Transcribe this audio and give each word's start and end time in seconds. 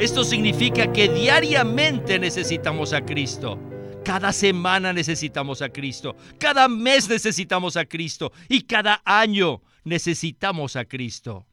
Esto 0.00 0.24
significa 0.24 0.90
que 0.90 1.10
diariamente 1.10 2.18
necesitamos 2.18 2.94
a 2.94 3.04
Cristo. 3.04 3.60
Cada 4.02 4.32
semana 4.32 4.94
necesitamos 4.94 5.60
a 5.60 5.68
Cristo, 5.68 6.16
cada 6.38 6.68
mes 6.68 7.06
necesitamos 7.06 7.76
a 7.76 7.84
Cristo 7.84 8.32
y 8.48 8.62
cada 8.62 9.02
año 9.04 9.60
necesitamos 9.84 10.74
a 10.76 10.86
Cristo. 10.86 11.46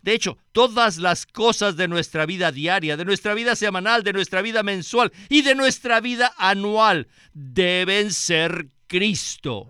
De 0.00 0.14
hecho, 0.14 0.38
todas 0.52 0.96
las 0.96 1.26
cosas 1.26 1.76
de 1.76 1.86
nuestra 1.86 2.24
vida 2.24 2.50
diaria, 2.50 2.96
de 2.96 3.04
nuestra 3.04 3.34
vida 3.34 3.54
semanal, 3.54 4.02
de 4.02 4.14
nuestra 4.14 4.40
vida 4.40 4.62
mensual 4.62 5.12
y 5.28 5.42
de 5.42 5.54
nuestra 5.54 6.00
vida 6.00 6.32
anual 6.38 7.08
deben 7.34 8.10
ser 8.10 8.68
Cristo. 8.86 9.66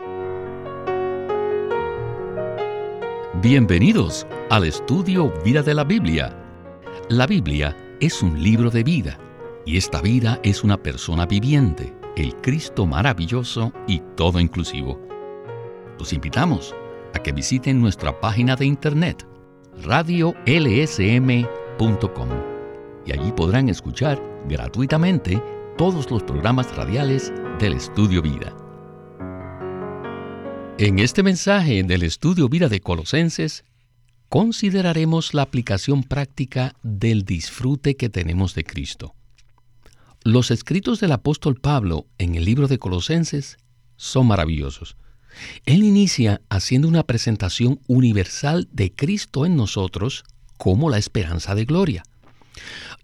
Bienvenidos 3.43 4.29
al 4.49 4.63
estudio 4.63 5.35
Vida 5.45 5.63
de 5.63 5.75
la 5.75 5.83
Biblia. 5.83 6.33
La 7.09 7.27
Biblia 7.27 7.77
es 8.01 8.23
un 8.23 8.43
libro 8.43 8.71
de 8.71 8.85
vida 8.85 9.19
y 9.65 9.77
esta 9.77 10.01
vida 10.01 10.39
es 10.43 10.63
una 10.63 10.83
persona 10.83 11.27
viviente, 11.27 11.95
el 12.17 12.35
Cristo 12.37 12.87
maravilloso 12.87 13.73
y 13.87 14.01
todo 14.17 14.39
inclusivo. 14.39 15.01
Los 15.99 16.13
invitamos 16.13 16.75
a 17.15 17.19
que 17.19 17.33
visiten 17.33 17.81
nuestra 17.81 18.21
página 18.21 18.55
de 18.55 18.67
internet 18.67 19.27
radiolsm.com 19.83 22.29
y 23.07 23.13
allí 23.13 23.33
podrán 23.33 23.69
escuchar 23.69 24.23
gratuitamente 24.49 25.43
todos 25.77 26.11
los 26.11 26.23
programas 26.23 26.75
radiales 26.77 27.33
del 27.59 27.75
Estudio 27.75 28.23
Vida. 28.23 28.55
En 30.79 30.99
este 30.99 31.23
mensaje 31.23 31.83
del 31.83 32.03
Estudio 32.03 32.49
Vida 32.49 32.69
de 32.69 32.81
Colosenses, 32.81 33.65
consideraremos 34.29 35.35
la 35.35 35.43
aplicación 35.43 36.03
práctica 36.03 36.75
del 36.83 37.25
disfrute 37.25 37.97
que 37.97 38.09
tenemos 38.09 38.55
de 38.55 38.65
Cristo. 38.65 39.15
Los 40.25 40.51
escritos 40.51 41.01
del 41.01 41.13
apóstol 41.13 41.55
Pablo 41.55 42.07
en 42.19 42.35
el 42.35 42.45
libro 42.45 42.67
de 42.67 42.79
Colosenses 42.79 43.59
son 43.97 44.27
maravillosos. 44.27 44.97
Él 45.65 45.85
inicia 45.85 46.41
haciendo 46.49 46.89
una 46.89 47.05
presentación 47.05 47.81
universal 47.87 48.69
de 48.73 48.93
Cristo 48.93 49.47
en 49.47 49.55
nosotros 49.57 50.25
como 50.57 50.91
la 50.91 50.99
esperanza 50.99 51.55
de 51.55 51.65
gloria. 51.65 52.03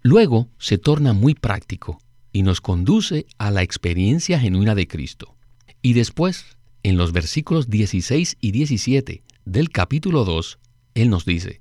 Luego 0.01 0.49
se 0.57 0.77
torna 0.77 1.13
muy 1.13 1.35
práctico 1.35 1.99
y 2.33 2.41
nos 2.41 2.59
conduce 2.59 3.27
a 3.37 3.51
la 3.51 3.61
experiencia 3.61 4.39
genuina 4.39 4.75
de 4.75 4.87
Cristo. 4.87 5.35
Y 5.81 5.93
después, 5.93 6.57
en 6.81 6.97
los 6.97 7.13
versículos 7.13 7.69
16 7.69 8.37
y 8.41 8.51
17 8.51 9.23
del 9.45 9.69
capítulo 9.69 10.25
2, 10.25 10.57
Él 10.93 11.09
nos 11.09 11.25
dice, 11.25 11.59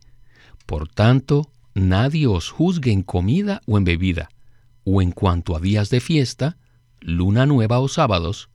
Por 0.66 0.88
tanto, 0.88 1.50
nadie 1.74 2.26
os 2.26 2.50
juzgue 2.50 2.92
en 2.92 3.02
comida 3.02 3.60
o 3.66 3.78
en 3.78 3.84
bebida, 3.84 4.28
o 4.84 5.02
en 5.02 5.12
cuanto 5.12 5.56
a 5.56 5.60
días 5.60 5.90
de 5.90 6.00
fiesta, 6.00 6.56
luna 7.00 7.46
nueva 7.46 7.78
o 7.80 7.88
sábados, 7.88 8.50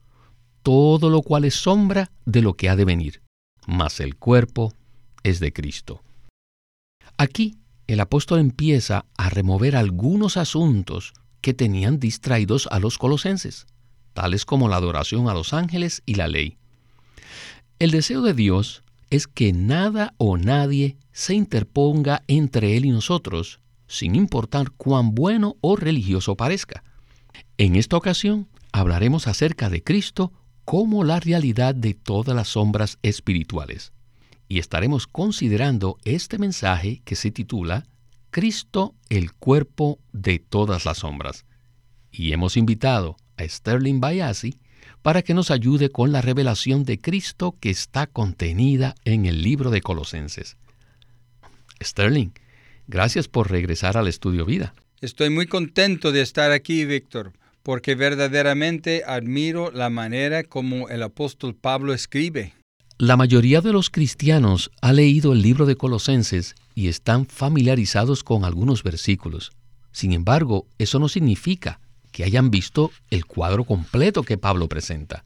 todo 0.62 1.10
lo 1.10 1.22
cual 1.22 1.44
es 1.44 1.54
sombra 1.54 2.10
de 2.24 2.42
lo 2.42 2.54
que 2.54 2.68
ha 2.68 2.76
de 2.76 2.84
venir, 2.84 3.22
mas 3.66 4.00
el 4.00 4.16
cuerpo 4.16 4.74
es 5.22 5.40
de 5.40 5.52
Cristo. 5.52 6.02
Aquí 7.16 7.58
el 7.86 8.00
apóstol 8.00 8.38
empieza 8.38 9.06
a 9.16 9.30
remover 9.30 9.76
algunos 9.76 10.36
asuntos 10.36 11.14
que 11.40 11.54
tenían 11.54 11.98
distraídos 11.98 12.68
a 12.70 12.78
los 12.78 12.98
colosenses, 12.98 13.66
tales 14.12 14.44
como 14.44 14.68
la 14.68 14.76
adoración 14.76 15.28
a 15.28 15.34
los 15.34 15.52
ángeles 15.52 16.02
y 16.04 16.14
la 16.14 16.28
ley. 16.28 16.58
El 17.78 17.90
deseo 17.90 18.22
de 18.22 18.34
Dios 18.34 18.82
es 19.10 19.26
que 19.26 19.52
nada 19.52 20.14
o 20.18 20.36
nadie 20.36 20.96
se 21.12 21.34
interponga 21.34 22.22
entre 22.26 22.76
Él 22.76 22.84
y 22.84 22.90
nosotros, 22.90 23.60
sin 23.86 24.14
importar 24.14 24.70
cuán 24.72 25.14
bueno 25.14 25.56
o 25.60 25.76
religioso 25.76 26.36
parezca. 26.36 26.84
En 27.56 27.76
esta 27.76 27.96
ocasión 27.96 28.48
hablaremos 28.72 29.26
acerca 29.26 29.70
de 29.70 29.82
Cristo 29.82 30.32
como 30.64 31.02
la 31.04 31.18
realidad 31.18 31.74
de 31.74 31.94
todas 31.94 32.36
las 32.36 32.48
sombras 32.48 32.98
espirituales. 33.02 33.92
Y 34.48 34.58
estaremos 34.58 35.06
considerando 35.06 35.98
este 36.04 36.38
mensaje 36.38 37.00
que 37.04 37.16
se 37.16 37.30
titula 37.30 37.86
Cristo 38.30 38.94
el 39.08 39.32
cuerpo 39.32 39.98
de 40.12 40.38
todas 40.38 40.84
las 40.84 40.98
sombras. 40.98 41.46
Y 42.10 42.32
hemos 42.32 42.56
invitado 42.56 43.16
a 43.36 43.48
Sterling 43.48 44.00
Bayasi 44.00 44.58
para 45.02 45.22
que 45.22 45.34
nos 45.34 45.50
ayude 45.50 45.90
con 45.90 46.12
la 46.12 46.20
revelación 46.20 46.84
de 46.84 46.98
Cristo 46.98 47.56
que 47.60 47.70
está 47.70 48.06
contenida 48.06 48.94
en 49.04 49.26
el 49.26 49.42
libro 49.42 49.70
de 49.70 49.80
Colosenses. 49.80 50.56
Sterling, 51.82 52.30
gracias 52.86 53.28
por 53.28 53.50
regresar 53.50 53.96
al 53.96 54.08
estudio 54.08 54.44
vida. 54.44 54.74
Estoy 55.00 55.30
muy 55.30 55.46
contento 55.46 56.12
de 56.12 56.22
estar 56.22 56.50
aquí, 56.50 56.84
Víctor 56.84 57.32
porque 57.68 57.94
verdaderamente 57.94 59.02
admiro 59.06 59.70
la 59.70 59.90
manera 59.90 60.42
como 60.42 60.88
el 60.88 61.02
apóstol 61.02 61.54
Pablo 61.54 61.92
escribe. 61.92 62.54
La 62.96 63.18
mayoría 63.18 63.60
de 63.60 63.74
los 63.74 63.90
cristianos 63.90 64.70
ha 64.80 64.94
leído 64.94 65.34
el 65.34 65.42
libro 65.42 65.66
de 65.66 65.76
Colosenses 65.76 66.54
y 66.74 66.88
están 66.88 67.26
familiarizados 67.26 68.24
con 68.24 68.46
algunos 68.46 68.82
versículos. 68.82 69.52
Sin 69.92 70.14
embargo, 70.14 70.66
eso 70.78 70.98
no 70.98 71.10
significa 71.10 71.78
que 72.12 72.24
hayan 72.24 72.50
visto 72.50 72.90
el 73.10 73.26
cuadro 73.26 73.64
completo 73.64 74.22
que 74.22 74.38
Pablo 74.38 74.68
presenta. 74.68 75.24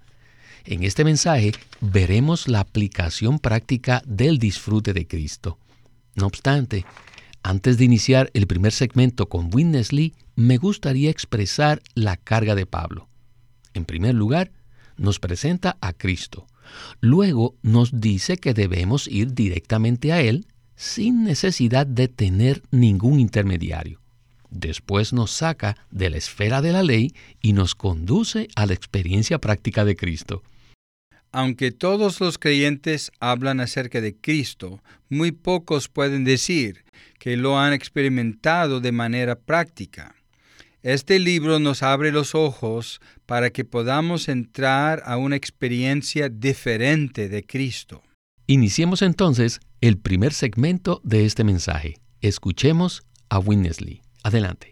En 0.64 0.84
este 0.84 1.04
mensaje 1.04 1.52
veremos 1.80 2.48
la 2.48 2.60
aplicación 2.60 3.38
práctica 3.38 4.02
del 4.06 4.38
disfrute 4.38 4.92
de 4.92 5.06
Cristo. 5.06 5.58
No 6.14 6.26
obstante, 6.26 6.84
antes 7.42 7.78
de 7.78 7.84
iniciar 7.84 8.30
el 8.34 8.46
primer 8.46 8.72
segmento 8.72 9.28
con 9.28 9.50
Witness 9.52 9.92
Lee, 9.92 10.14
me 10.36 10.58
gustaría 10.58 11.10
expresar 11.10 11.82
la 11.94 12.16
carga 12.16 12.54
de 12.54 12.66
Pablo. 12.66 13.08
En 13.74 13.84
primer 13.84 14.14
lugar, 14.14 14.52
nos 14.96 15.18
presenta 15.18 15.76
a 15.80 15.92
Cristo. 15.92 16.46
Luego 17.00 17.56
nos 17.62 18.00
dice 18.00 18.36
que 18.36 18.54
debemos 18.54 19.08
ir 19.08 19.34
directamente 19.34 20.12
a 20.12 20.20
Él 20.20 20.46
sin 20.76 21.24
necesidad 21.24 21.86
de 21.86 22.08
tener 22.08 22.62
ningún 22.70 23.20
intermediario. 23.20 24.01
Después 24.52 25.14
nos 25.14 25.30
saca 25.30 25.76
de 25.90 26.10
la 26.10 26.18
esfera 26.18 26.60
de 26.60 26.72
la 26.72 26.82
ley 26.82 27.14
y 27.40 27.54
nos 27.54 27.74
conduce 27.74 28.48
a 28.54 28.66
la 28.66 28.74
experiencia 28.74 29.38
práctica 29.38 29.86
de 29.86 29.96
Cristo. 29.96 30.42
Aunque 31.32 31.72
todos 31.72 32.20
los 32.20 32.36
creyentes 32.36 33.10
hablan 33.18 33.60
acerca 33.60 34.02
de 34.02 34.14
Cristo, 34.14 34.82
muy 35.08 35.32
pocos 35.32 35.88
pueden 35.88 36.24
decir 36.24 36.84
que 37.18 37.38
lo 37.38 37.58
han 37.58 37.72
experimentado 37.72 38.80
de 38.80 38.92
manera 38.92 39.36
práctica. 39.36 40.14
Este 40.82 41.18
libro 41.18 41.58
nos 41.58 41.82
abre 41.82 42.12
los 42.12 42.34
ojos 42.34 43.00
para 43.24 43.48
que 43.48 43.64
podamos 43.64 44.28
entrar 44.28 45.02
a 45.06 45.16
una 45.16 45.36
experiencia 45.36 46.28
diferente 46.28 47.30
de 47.30 47.44
Cristo. 47.44 48.02
Iniciemos 48.46 49.00
entonces 49.00 49.60
el 49.80 49.96
primer 49.96 50.34
segmento 50.34 51.00
de 51.04 51.24
este 51.24 51.42
mensaje. 51.42 51.94
Escuchemos 52.20 53.02
a 53.30 53.38
Winnesley. 53.38 54.02
Adelante. 54.24 54.70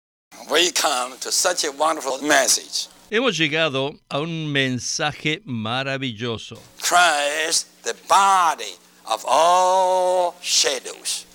Hemos 3.11 3.37
llegado 3.37 3.99
a 4.09 4.21
un 4.21 4.53
mensaje 4.53 5.43
maravilloso. 5.45 6.63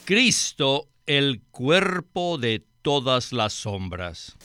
Cristo, 0.06 0.88
el 1.06 1.42
cuerpo 1.52 2.38
de 2.38 2.64
todas 2.82 3.34
las 3.34 3.52
sombras. 3.54 4.38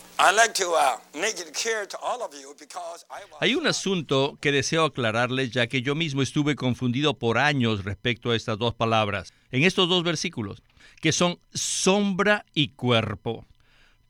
Hay 3.40 3.54
un 3.54 3.66
asunto 3.66 4.38
que 4.40 4.50
deseo 4.50 4.84
aclararles 4.84 5.50
ya 5.50 5.66
que 5.68 5.82
yo 5.82 5.94
mismo 5.94 6.22
estuve 6.22 6.56
confundido 6.56 7.18
por 7.18 7.38
años 7.38 7.84
respecto 7.84 8.30
a 8.30 8.36
estas 8.36 8.58
dos 8.58 8.74
palabras, 8.74 9.32
en 9.52 9.62
estos 9.62 9.88
dos 9.88 10.02
versículos, 10.02 10.62
que 11.00 11.12
son 11.12 11.38
sombra 11.52 12.44
y 12.52 12.70
cuerpo. 12.70 13.46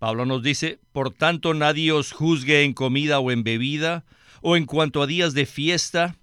Pablo 0.00 0.24
nos 0.24 0.42
dice, 0.42 0.80
por 0.92 1.12
tanto 1.12 1.52
nadie 1.52 1.92
os 1.92 2.12
juzgue 2.12 2.64
en 2.64 2.72
comida 2.72 3.20
o 3.20 3.30
en 3.30 3.44
bebida, 3.44 4.06
o 4.40 4.56
en 4.56 4.64
cuanto 4.64 5.02
a 5.02 5.06
días 5.06 5.34
de 5.34 5.44
fiesta. 5.44 6.16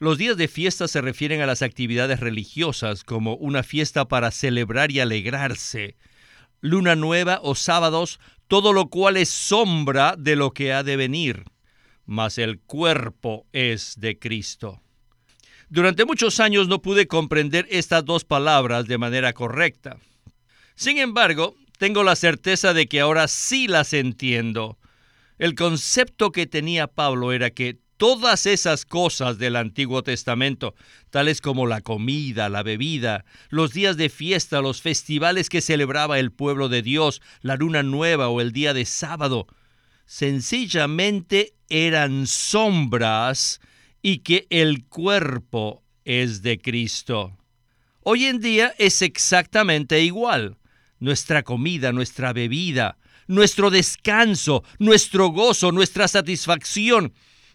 Los 0.00 0.18
días 0.18 0.36
de 0.36 0.48
fiesta 0.48 0.86
se 0.86 1.00
refieren 1.00 1.40
a 1.40 1.46
las 1.46 1.62
actividades 1.62 2.20
religiosas, 2.20 3.02
como 3.02 3.36
una 3.36 3.62
fiesta 3.62 4.06
para 4.06 4.30
celebrar 4.30 4.92
y 4.92 5.00
alegrarse, 5.00 5.96
luna 6.60 6.94
nueva 6.94 7.40
o 7.42 7.54
sábados, 7.54 8.20
todo 8.48 8.74
lo 8.74 8.90
cual 8.90 9.16
es 9.16 9.30
sombra 9.30 10.14
de 10.18 10.36
lo 10.36 10.50
que 10.50 10.74
ha 10.74 10.82
de 10.82 10.96
venir, 10.96 11.44
mas 12.04 12.36
el 12.36 12.60
cuerpo 12.60 13.46
es 13.54 13.94
de 13.98 14.18
Cristo. 14.18 14.82
Durante 15.70 16.04
muchos 16.04 16.38
años 16.38 16.68
no 16.68 16.82
pude 16.82 17.06
comprender 17.06 17.66
estas 17.70 18.04
dos 18.04 18.24
palabras 18.24 18.86
de 18.86 18.98
manera 18.98 19.32
correcta. 19.32 19.96
Sin 20.74 20.98
embargo, 20.98 21.54
tengo 21.80 22.04
la 22.04 22.14
certeza 22.14 22.74
de 22.74 22.88
que 22.88 23.00
ahora 23.00 23.26
sí 23.26 23.66
las 23.66 23.94
entiendo. 23.94 24.76
El 25.38 25.54
concepto 25.54 26.30
que 26.30 26.46
tenía 26.46 26.88
Pablo 26.88 27.32
era 27.32 27.52
que 27.52 27.78
todas 27.96 28.44
esas 28.44 28.84
cosas 28.84 29.38
del 29.38 29.56
Antiguo 29.56 30.02
Testamento, 30.02 30.74
tales 31.08 31.40
como 31.40 31.66
la 31.66 31.80
comida, 31.80 32.50
la 32.50 32.62
bebida, 32.62 33.24
los 33.48 33.72
días 33.72 33.96
de 33.96 34.10
fiesta, 34.10 34.60
los 34.60 34.82
festivales 34.82 35.48
que 35.48 35.62
celebraba 35.62 36.18
el 36.18 36.32
pueblo 36.32 36.68
de 36.68 36.82
Dios, 36.82 37.22
la 37.40 37.56
luna 37.56 37.82
nueva 37.82 38.28
o 38.28 38.42
el 38.42 38.52
día 38.52 38.74
de 38.74 38.84
sábado, 38.84 39.46
sencillamente 40.04 41.54
eran 41.70 42.26
sombras 42.26 43.58
y 44.02 44.18
que 44.18 44.46
el 44.50 44.84
cuerpo 44.84 45.82
es 46.04 46.42
de 46.42 46.60
Cristo. 46.60 47.38
Hoy 48.02 48.26
en 48.26 48.40
día 48.40 48.74
es 48.76 49.00
exactamente 49.00 50.02
igual. 50.02 50.58
Nuestra 51.00 51.42
comida, 51.42 51.92
nuestra 51.92 52.32
bebida, 52.32 52.96
nuestro 53.26 53.70
descanso, 53.70 54.62
nuestro 54.78 55.28
gozo, 55.28 55.72
nuestra 55.72 56.08
satisfacción 56.08 57.12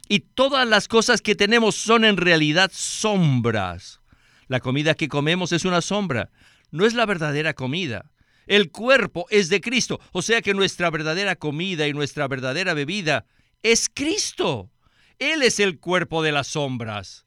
y 0.08 0.20
todas 0.20 0.68
las 0.68 0.88
cosas 0.88 1.22
que 1.22 1.36
tenemos 1.36 1.76
son 1.76 2.06
en 2.06 2.18
realidad 2.18 2.72
sombras. 2.74 4.02
La 4.48 4.60
comida 4.60 4.94
que 4.94 5.08
comemos 5.08 5.52
es 5.52 5.66
una 5.66 5.82
sombra, 5.82 6.32
no 6.72 6.86
es 6.86 6.94
la 6.94 7.06
verdadera 7.06 7.54
comida. 7.54 8.12
El 8.48 8.72
cuerpo 8.72 9.26
es 9.30 9.50
de 9.50 9.60
Cristo, 9.60 10.00
o 10.12 10.22
sea 10.22 10.42
que 10.42 10.54
nuestra 10.54 10.92
verdadera 10.92 11.36
comida 11.36 11.88
y 11.88 11.94
nuestra 11.94 12.28
verdadera 12.28 12.74
bebida 12.74 13.26
es 13.64 13.90
Cristo. 13.92 14.72
Él 15.18 15.42
es 15.42 15.60
el 15.60 15.80
cuerpo 15.80 16.22
de 16.22 16.32
las 16.32 16.48
sombras. 16.48 17.26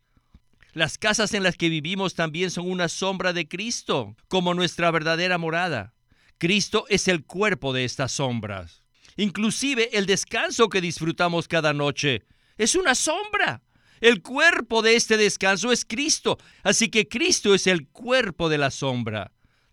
Las 0.74 0.96
casas 0.96 1.34
en 1.34 1.42
las 1.42 1.56
que 1.56 1.70
vivimos 1.70 2.14
también 2.14 2.50
son 2.50 2.70
una 2.70 2.88
sombra 2.88 3.32
de 3.32 3.48
Cristo, 3.48 4.14
como 4.28 4.54
nuestra 4.54 4.90
verdadera 4.92 5.38
morada. 5.38 5.94
Cristo 6.38 6.86
es 6.88 7.08
el 7.08 7.24
cuerpo 7.24 7.72
de 7.72 7.84
estas 7.84 8.12
sombras. 8.12 8.84
Inclusive 9.16 9.90
el 9.98 10.06
descanso 10.06 10.68
que 10.68 10.80
disfrutamos 10.80 11.48
cada 11.48 11.72
noche 11.74 12.24
es 12.56 12.76
una 12.76 12.94
sombra. 12.94 13.62
El 14.00 14.22
cuerpo 14.22 14.80
de 14.80 14.94
este 14.94 15.16
descanso 15.16 15.72
es 15.72 15.84
Cristo, 15.84 16.38
así 16.62 16.88
que 16.88 17.08
Cristo 17.08 17.54
es 17.54 17.66
el 17.66 17.88
cuerpo 17.88 18.48
de 18.48 18.58
la 18.58 18.70
sombra. 18.70 19.32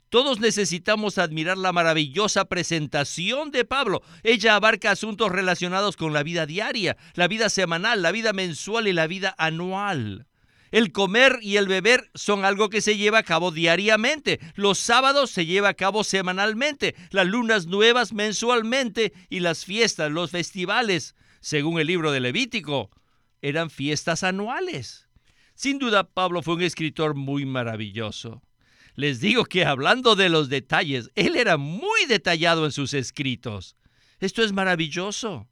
Todos 0.10 0.40
necesitamos 0.40 1.20
admirar 1.20 1.58
la 1.58 1.72
maravillosa 1.72 2.46
presentación 2.46 3.52
de 3.52 3.66
Pablo. 3.66 4.02
Ella 4.24 4.56
abarca 4.56 4.92
asuntos 4.92 5.32
relacionados 5.32 5.98
con 5.98 6.14
la 6.14 6.24
vida 6.24 6.46
diaria, 6.48 6.98
la 7.14 7.28
vida 7.28 7.50
semanal, 7.50 8.02
la 8.02 8.12
vida 8.12 8.34
mensual 8.34 8.88
y 8.88 8.94
la 8.94 9.06
vida 9.06 9.36
anual. 9.38 10.26
El 10.72 10.92
comer 10.92 11.40
y 11.42 11.58
el 11.58 11.68
beber 11.68 12.10
son 12.16 12.44
algo 12.44 12.70
que 12.70 12.82
se 12.82 12.98
lleva 12.98 13.20
a 13.20 13.24
cabo 13.24 13.52
diariamente. 13.52 14.40
Los 14.56 14.80
sábados 14.80 15.30
se 15.32 15.46
lleva 15.46 15.70
a 15.70 15.74
cabo 15.74 16.04
semanalmente, 16.04 16.96
las 17.12 17.28
lunas 17.28 17.68
nuevas 17.68 18.14
mensualmente 18.14 19.14
y 19.30 19.40
las 19.40 19.66
fiestas, 19.66 20.12
los 20.12 20.32
festivales, 20.32 21.16
según 21.40 21.80
el 21.80 21.88
libro 21.88 22.12
de 22.12 22.20
Levítico, 22.20 22.90
eran 23.42 23.70
fiestas 23.70 24.24
anuales. 24.24 25.08
Sin 25.54 25.80
duda, 25.80 26.04
Pablo 26.04 26.42
fue 26.42 26.56
un 26.56 26.64
escritor 26.64 27.16
muy 27.16 27.46
maravilloso. 27.46 28.42
Les 28.96 29.20
digo 29.20 29.46
que 29.46 29.66
hablando 29.66 30.16
de 30.16 30.30
los 30.30 30.50
detalles, 30.50 31.12
él 31.16 31.36
era 31.36 31.58
muy 31.58 32.06
detallado 32.08 32.66
en 32.66 32.72
sus 32.72 32.94
escritos. 32.94 33.76
Esto 34.20 34.44
es 34.44 34.54
maravilloso. 34.54 35.48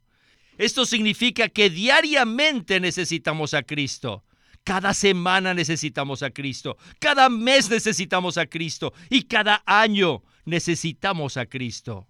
Esto 0.56 0.86
significa 0.86 1.48
que 1.48 1.70
diariamente 1.70 2.80
necesitamos 2.80 3.54
a 3.54 3.62
Cristo. 3.62 4.24
Cada 4.64 4.94
semana 4.94 5.52
necesitamos 5.52 6.22
a 6.22 6.30
Cristo, 6.30 6.78
cada 6.98 7.28
mes 7.28 7.68
necesitamos 7.68 8.38
a 8.38 8.46
Cristo 8.46 8.94
y 9.10 9.24
cada 9.24 9.62
año 9.66 10.22
necesitamos 10.46 11.36
a 11.36 11.46
Cristo. 11.46 12.08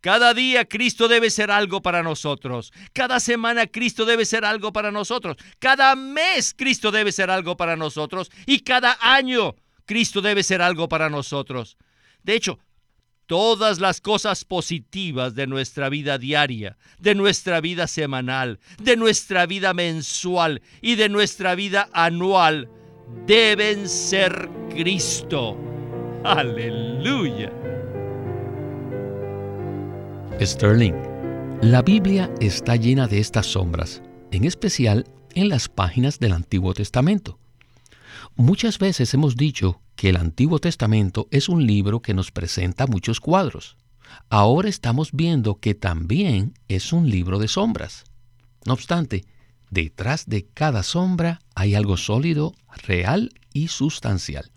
Cada 0.00 0.32
día 0.32 0.64
Cristo 0.64 1.08
debe 1.08 1.28
ser 1.28 1.50
algo 1.50 1.82
para 1.82 2.02
nosotros. 2.02 2.72
Cada 2.92 3.20
semana 3.20 3.66
Cristo 3.66 4.06
debe 4.06 4.24
ser 4.24 4.44
algo 4.46 4.72
para 4.72 4.90
nosotros. 4.90 5.36
Cada 5.58 5.94
mes 5.94 6.54
Cristo 6.56 6.90
debe 6.90 7.12
ser 7.12 7.30
algo 7.30 7.56
para 7.56 7.76
nosotros. 7.76 8.30
Y 8.46 8.60
cada 8.60 8.96
año 9.00 9.56
Cristo 9.84 10.22
debe 10.22 10.42
ser 10.42 10.62
algo 10.62 10.88
para 10.88 11.10
nosotros. 11.10 11.76
De 12.22 12.34
hecho, 12.34 12.58
todas 13.30 13.78
las 13.78 14.00
cosas 14.00 14.44
positivas 14.44 15.36
de 15.36 15.46
nuestra 15.46 15.88
vida 15.88 16.18
diaria, 16.18 16.76
de 16.98 17.14
nuestra 17.14 17.60
vida 17.60 17.86
semanal, 17.86 18.58
de 18.82 18.96
nuestra 18.96 19.46
vida 19.46 19.72
mensual 19.72 20.62
y 20.82 20.96
de 20.96 21.08
nuestra 21.08 21.54
vida 21.54 21.88
anual 21.92 22.68
deben 23.28 23.88
ser 23.88 24.50
Cristo. 24.70 25.56
Aleluya. 26.24 27.52
Sterling, 30.40 30.96
la 31.62 31.82
Biblia 31.82 32.28
está 32.40 32.74
llena 32.74 33.06
de 33.06 33.20
estas 33.20 33.46
sombras, 33.46 34.02
en 34.32 34.44
especial 34.44 35.06
en 35.36 35.50
las 35.50 35.68
páginas 35.68 36.18
del 36.18 36.32
Antiguo 36.32 36.74
Testamento. 36.74 37.38
Muchas 38.34 38.80
veces 38.80 39.14
hemos 39.14 39.36
dicho 39.36 39.80
que 40.00 40.08
el 40.08 40.16
Antiguo 40.16 40.60
Testamento 40.60 41.28
es 41.30 41.50
un 41.50 41.66
libro 41.66 42.00
que 42.00 42.14
nos 42.14 42.30
presenta 42.30 42.86
muchos 42.86 43.20
cuadros. 43.20 43.76
Ahora 44.30 44.70
estamos 44.70 45.10
viendo 45.12 45.56
que 45.56 45.74
también 45.74 46.54
es 46.68 46.94
un 46.94 47.10
libro 47.10 47.38
de 47.38 47.48
sombras. 47.48 48.04
No 48.64 48.72
obstante, 48.72 49.26
detrás 49.68 50.24
de 50.26 50.46
cada 50.46 50.84
sombra 50.84 51.40
hay 51.54 51.74
algo 51.74 51.98
sólido, 51.98 52.54
real 52.82 53.34
y 53.52 53.68
sustancial. 53.68 54.50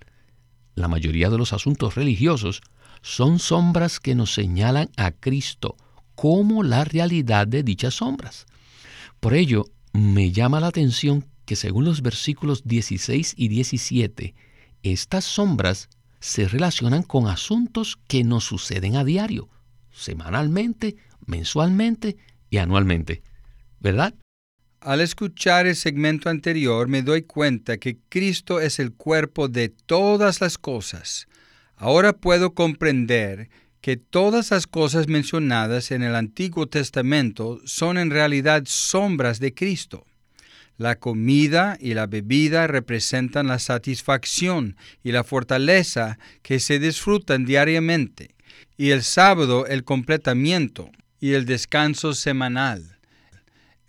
La 0.76 0.88
mayoría 0.88 1.30
de 1.30 1.38
los 1.38 1.52
asuntos 1.52 1.96
religiosos 1.96 2.62
son 3.02 3.38
sombras 3.38 4.00
que 4.00 4.16
nos 4.16 4.34
señalan 4.34 4.92
a 4.96 5.12
Cristo 5.12 5.76
como 6.16 6.64
la 6.64 6.86
realidad 6.86 7.48
de 7.48 7.64
dichas 7.64 7.96
sombras. 7.96 8.46
Por 9.20 9.34
ello, 9.34 9.66
me 9.92 10.32
llama 10.32 10.62
la 10.62 10.68
atención 10.68 11.26
que 11.44 11.58
según 11.58 11.84
los 11.84 12.02
versículos 12.02 12.64
16 12.64 13.34
y 13.36 13.50
17, 13.50 14.36
estas 14.84 15.26
sombras 15.26 15.90
se 16.20 16.48
relacionan 16.48 17.04
con 17.04 17.28
asuntos 17.28 17.98
que 18.08 18.24
nos 18.24 18.44
suceden 18.44 18.96
a 18.96 19.04
diario, 19.04 19.50
semanalmente, 19.92 20.96
mensualmente 21.26 22.18
y 22.50 22.58
anualmente. 22.58 23.24
¿Verdad? 23.80 24.14
Al 24.80 25.02
escuchar 25.02 25.66
el 25.66 25.76
segmento 25.76 26.30
anterior 26.30 26.88
me 26.88 27.02
doy 27.02 27.24
cuenta 27.24 27.78
que 27.78 27.98
Cristo 28.10 28.60
es 28.60 28.80
el 28.80 28.94
cuerpo 28.94 29.48
de 29.48 29.70
todas 29.70 30.42
las 30.42 30.58
cosas. 30.58 31.28
Ahora 31.76 32.14
puedo 32.14 32.54
comprender 32.54 33.50
que 33.80 33.98
todas 33.98 34.52
las 34.52 34.68
cosas 34.68 35.08
mencionadas 35.08 35.92
en 35.92 36.04
el 36.04 36.16
Antiguo 36.16 36.68
Testamento 36.68 37.60
son 37.66 37.98
en 37.98 38.12
realidad 38.12 38.64
sombras 38.66 39.40
de 39.40 39.54
Cristo. 39.54 40.06
La 40.78 40.96
comida 40.96 41.78
y 41.80 41.94
la 41.94 42.08
bebida 42.08 42.68
representan 42.68 43.48
la 43.48 43.60
satisfacción 43.60 44.76
y 45.04 45.12
la 45.12 45.24
fortaleza 45.24 46.18
que 46.42 46.60
se 46.60 46.80
disfrutan 46.80 47.46
diariamente, 47.46 48.34
y 48.76 48.90
el 48.90 49.04
sábado 49.04 49.68
el 49.68 49.84
completamiento 49.84 50.90
y 51.20 51.34
el 51.34 51.46
descanso 51.46 52.14
semanal. 52.14 52.98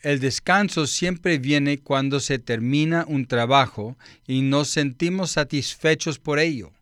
El 0.03 0.21
descanso 0.21 0.87
siempre 0.87 1.39
viene 1.39 1.79
cuando 1.79 2.21
se 2.21 2.39
termina 2.39 3.07
un 3.09 3.25
trabajo 3.27 3.97
y 4.27 4.43
nos 4.43 4.69
sentimos 4.69 5.31
satisfechos 5.31 6.19
por 6.19 6.39
ello. 6.39 6.73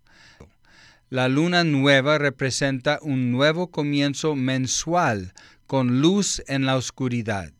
La 1.09 1.29
luna 1.29 1.63
nueva 1.63 2.19
representa 2.19 2.99
un 3.03 3.31
nuevo 3.31 3.71
comienzo 3.71 4.35
mensual 4.35 5.35
con 5.69 6.01
luz 6.01 6.43
en 6.49 6.67
la 6.67 6.77
oscuridad. 6.77 7.53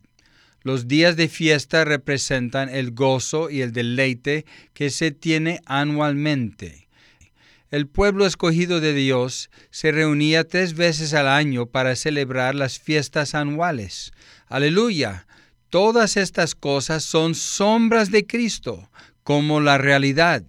Los 0.63 0.87
días 0.87 1.17
de 1.17 1.27
fiesta 1.27 1.83
representan 1.83 2.69
el 2.69 2.91
gozo 2.91 3.49
y 3.49 3.61
el 3.61 3.73
deleite 3.73 4.45
que 4.73 4.89
se 4.89 5.11
tiene 5.11 5.59
anualmente. 5.65 6.87
El 7.69 7.87
pueblo 7.87 8.25
escogido 8.25 8.79
de 8.79 8.93
Dios 8.93 9.49
se 9.71 9.91
reunía 9.91 10.47
tres 10.47 10.75
veces 10.75 11.13
al 11.13 11.27
año 11.27 11.65
para 11.65 11.95
celebrar 11.95 12.55
las 12.55 12.79
fiestas 12.79 13.35
anuales. 13.35 14.13
Aleluya. 14.47 15.25
Todas 15.69 16.15
estas 16.17 16.53
cosas 16.53 17.03
son 17.03 17.33
sombras 17.33 18.11
de 18.11 18.27
Cristo, 18.27 18.89
como 19.23 19.59
la 19.59 19.79
realidad. 19.79 20.43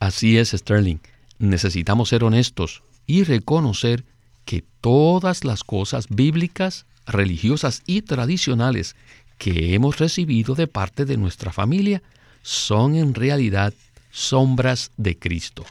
Así 0.00 0.38
es, 0.38 0.52
Sterling. 0.52 1.00
Necesitamos 1.38 2.08
ser 2.08 2.24
honestos 2.24 2.82
y 3.06 3.24
reconocer 3.24 4.06
que 4.46 4.64
todas 4.80 5.44
las 5.44 5.64
cosas 5.64 6.06
bíblicas, 6.08 6.86
religiosas 7.06 7.82
y 7.84 8.02
tradicionales 8.02 8.96
que 9.38 9.74
hemos 9.74 9.98
recibido 9.98 10.54
de 10.54 10.66
parte 10.66 11.04
de 11.04 11.16
nuestra 11.16 11.52
familia 11.52 12.02
son 12.42 12.96
en 12.96 13.14
realidad 13.14 13.72
sombras 14.10 14.90
de 14.96 15.18
Cristo. 15.18 15.64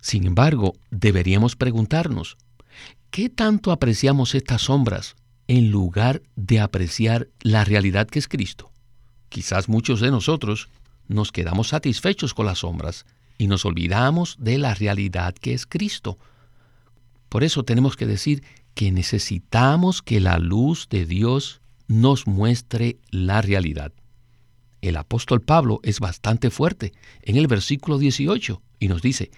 Sin 0.00 0.26
embargo, 0.26 0.74
deberíamos 0.90 1.54
preguntarnos, 1.54 2.36
¿qué 3.10 3.28
tanto 3.28 3.72
apreciamos 3.72 4.34
estas 4.34 4.62
sombras 4.62 5.16
en 5.48 5.70
lugar 5.70 6.22
de 6.34 6.60
apreciar 6.60 7.28
la 7.40 7.64
realidad 7.64 8.08
que 8.08 8.18
es 8.18 8.28
Cristo? 8.28 8.70
Quizás 9.28 9.68
muchos 9.68 10.00
de 10.00 10.10
nosotros 10.10 10.68
nos 11.08 11.32
quedamos 11.32 11.68
satisfechos 11.68 12.32
con 12.32 12.46
las 12.46 12.60
sombras 12.60 13.04
y 13.36 13.46
nos 13.46 13.64
olvidamos 13.64 14.36
de 14.38 14.58
la 14.58 14.74
realidad 14.74 15.34
que 15.34 15.52
es 15.52 15.66
Cristo. 15.66 16.18
Por 17.28 17.44
eso 17.44 17.64
tenemos 17.64 17.96
que 17.96 18.06
decir 18.06 18.42
que 18.74 18.90
necesitamos 18.92 20.02
que 20.02 20.20
la 20.20 20.38
luz 20.38 20.88
de 20.88 21.04
Dios 21.04 21.60
nos 21.88 22.26
muestre 22.26 22.98
la 23.10 23.42
realidad. 23.42 23.92
el 24.80 24.96
apóstol 24.96 25.40
Pablo 25.40 25.80
es 25.82 25.98
bastante 25.98 26.50
fuerte 26.50 26.92
en 27.22 27.36
el 27.36 27.48
versículo 27.48 27.98
18 27.98 28.62
y 28.78 28.86
nos 28.86 29.02
dice, 29.02 29.32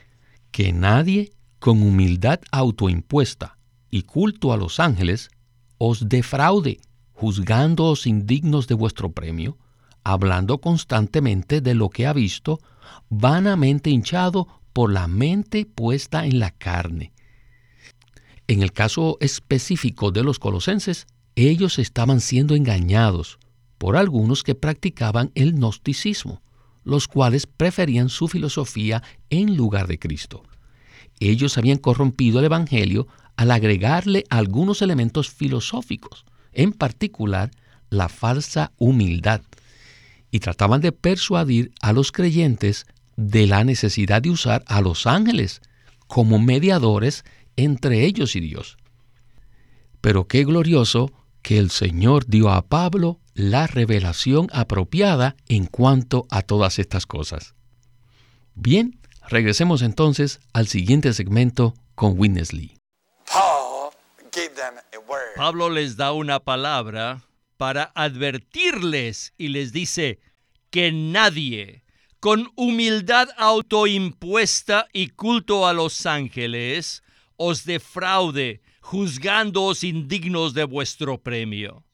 que 0.50 0.72
nadie 0.72 1.32
con 1.58 1.82
humildad 1.82 2.40
autoimpuesta 2.50 3.56
y 3.90 4.02
culto 4.02 4.52
a 4.52 4.56
los 4.56 4.80
ángeles 4.80 5.30
os 5.78 6.08
defraude, 6.08 6.80
juzgándoos 7.12 8.06
indignos 8.06 8.66
de 8.66 8.74
vuestro 8.74 9.12
premio, 9.12 9.56
hablando 10.04 10.58
constantemente 10.58 11.60
de 11.60 11.74
lo 11.74 11.88
que 11.88 12.06
ha 12.06 12.12
visto, 12.12 12.60
vanamente 13.08 13.90
hinchado 13.90 14.46
por 14.72 14.92
la 14.92 15.06
mente 15.06 15.66
puesta 15.66 16.26
en 16.26 16.38
la 16.38 16.50
carne. 16.50 17.12
En 18.46 18.62
el 18.62 18.72
caso 18.72 19.16
específico 19.20 20.10
de 20.10 20.22
los 20.22 20.38
colosenses, 20.38 21.06
ellos 21.36 21.78
estaban 21.78 22.20
siendo 22.20 22.54
engañados 22.54 23.38
por 23.78 23.96
algunos 23.96 24.42
que 24.42 24.54
practicaban 24.54 25.30
el 25.34 25.54
gnosticismo, 25.54 26.42
los 26.84 27.08
cuales 27.08 27.46
preferían 27.46 28.08
su 28.08 28.28
filosofía 28.28 29.02
en 29.30 29.56
lugar 29.56 29.86
de 29.86 29.98
Cristo. 29.98 30.42
Ellos 31.18 31.58
habían 31.58 31.78
corrompido 31.78 32.38
el 32.38 32.46
Evangelio 32.46 33.06
al 33.36 33.50
agregarle 33.50 34.24
algunos 34.28 34.82
elementos 34.82 35.30
filosóficos, 35.30 36.24
en 36.52 36.72
particular 36.72 37.50
la 37.90 38.08
falsa 38.08 38.72
humildad, 38.76 39.42
y 40.30 40.40
trataban 40.40 40.80
de 40.80 40.92
persuadir 40.92 41.72
a 41.80 41.92
los 41.92 42.12
creyentes 42.12 42.86
de 43.16 43.46
la 43.46 43.64
necesidad 43.64 44.22
de 44.22 44.30
usar 44.30 44.62
a 44.66 44.80
los 44.80 45.06
ángeles 45.06 45.60
como 46.06 46.38
mediadores 46.38 47.24
entre 47.56 48.04
ellos 48.04 48.36
y 48.36 48.40
Dios. 48.40 48.76
Pero 50.00 50.26
qué 50.26 50.44
glorioso 50.44 51.12
que 51.42 51.58
el 51.58 51.70
Señor 51.70 52.26
dio 52.26 52.50
a 52.50 52.62
Pablo 52.62 53.20
la 53.34 53.66
revelación 53.66 54.48
apropiada 54.52 55.36
en 55.48 55.66
cuanto 55.66 56.26
a 56.30 56.42
todas 56.42 56.78
estas 56.78 57.06
cosas. 57.06 57.54
Bien, 58.54 59.00
regresemos 59.28 59.82
entonces 59.82 60.40
al 60.52 60.66
siguiente 60.68 61.12
segmento 61.12 61.74
con 61.94 62.18
Witness 62.18 62.52
Lee. 62.52 62.76
Pablo 65.36 65.70
les 65.70 65.96
da 65.96 66.12
una 66.12 66.40
palabra 66.40 67.24
para 67.56 67.92
advertirles 67.94 69.32
y 69.36 69.48
les 69.48 69.72
dice 69.72 70.20
que 70.70 70.92
nadie 70.92 71.84
con 72.20 72.52
humildad 72.54 73.28
autoimpuesta 73.38 74.88
y 74.92 75.08
culto 75.08 75.66
a 75.66 75.72
los 75.72 76.04
ángeles 76.04 77.02
os 77.36 77.64
defraude, 77.64 78.60
juzgándoos 78.90 79.84
indignos 79.84 80.52
de 80.52 80.64
vuestro 80.64 81.22
premio. 81.22 81.84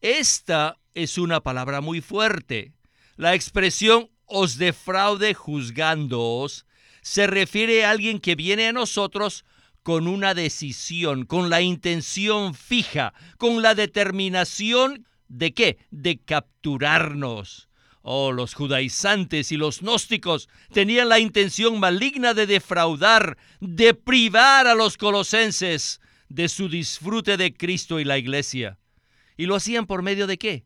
Esta 0.00 0.76
es 0.92 1.18
una 1.18 1.40
palabra 1.40 1.80
muy 1.80 2.00
fuerte. 2.00 2.72
La 3.14 3.36
expresión 3.36 4.10
os 4.24 4.58
defraude 4.58 5.34
juzgándoos 5.34 6.66
se 7.00 7.28
refiere 7.28 7.84
a 7.84 7.90
alguien 7.90 8.18
que 8.18 8.34
viene 8.34 8.66
a 8.66 8.72
nosotros 8.72 9.44
con 9.84 10.08
una 10.08 10.34
decisión, 10.34 11.26
con 11.26 11.48
la 11.48 11.60
intención 11.60 12.54
fija, 12.54 13.14
con 13.38 13.62
la 13.62 13.76
determinación 13.76 15.06
de 15.28 15.54
qué? 15.54 15.78
De 15.92 16.18
capturarnos. 16.18 17.68
Oh, 18.02 18.32
los 18.32 18.54
judaizantes 18.54 19.52
y 19.52 19.56
los 19.56 19.80
gnósticos 19.80 20.48
tenían 20.72 21.08
la 21.08 21.20
intención 21.20 21.78
maligna 21.78 22.34
de 22.34 22.48
defraudar, 22.48 23.38
de 23.60 23.94
privar 23.94 24.66
a 24.66 24.74
los 24.74 24.96
colosenses 24.96 26.00
de 26.28 26.48
su 26.48 26.68
disfrute 26.68 27.36
de 27.36 27.54
Cristo 27.54 28.00
y 28.00 28.04
la 28.04 28.18
iglesia. 28.18 28.78
¿Y 29.36 29.46
lo 29.46 29.54
hacían 29.54 29.86
por 29.86 30.02
medio 30.02 30.26
de 30.26 30.38
qué? 30.38 30.64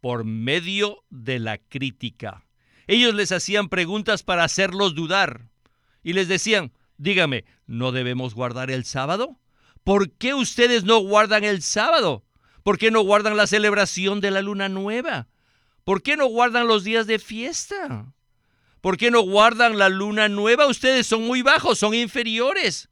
Por 0.00 0.24
medio 0.24 1.04
de 1.10 1.38
la 1.38 1.58
crítica. 1.58 2.46
Ellos 2.86 3.14
les 3.14 3.32
hacían 3.32 3.68
preguntas 3.68 4.22
para 4.22 4.44
hacerlos 4.44 4.94
dudar. 4.94 5.48
Y 6.02 6.12
les 6.12 6.28
decían, 6.28 6.72
dígame, 6.98 7.44
¿no 7.66 7.92
debemos 7.92 8.34
guardar 8.34 8.70
el 8.70 8.84
sábado? 8.84 9.38
¿Por 9.84 10.12
qué 10.12 10.34
ustedes 10.34 10.84
no 10.84 10.98
guardan 10.98 11.44
el 11.44 11.62
sábado? 11.62 12.24
¿Por 12.62 12.78
qué 12.78 12.90
no 12.90 13.02
guardan 13.02 13.36
la 13.36 13.46
celebración 13.46 14.20
de 14.20 14.30
la 14.30 14.42
luna 14.42 14.68
nueva? 14.68 15.28
¿Por 15.84 16.02
qué 16.02 16.16
no 16.16 16.26
guardan 16.26 16.66
los 16.66 16.84
días 16.84 17.06
de 17.06 17.18
fiesta? 17.18 18.12
¿Por 18.80 18.96
qué 18.96 19.10
no 19.10 19.20
guardan 19.20 19.78
la 19.78 19.88
luna 19.88 20.28
nueva? 20.28 20.66
Ustedes 20.66 21.06
son 21.06 21.26
muy 21.26 21.42
bajos, 21.42 21.78
son 21.78 21.94
inferiores. 21.94 22.88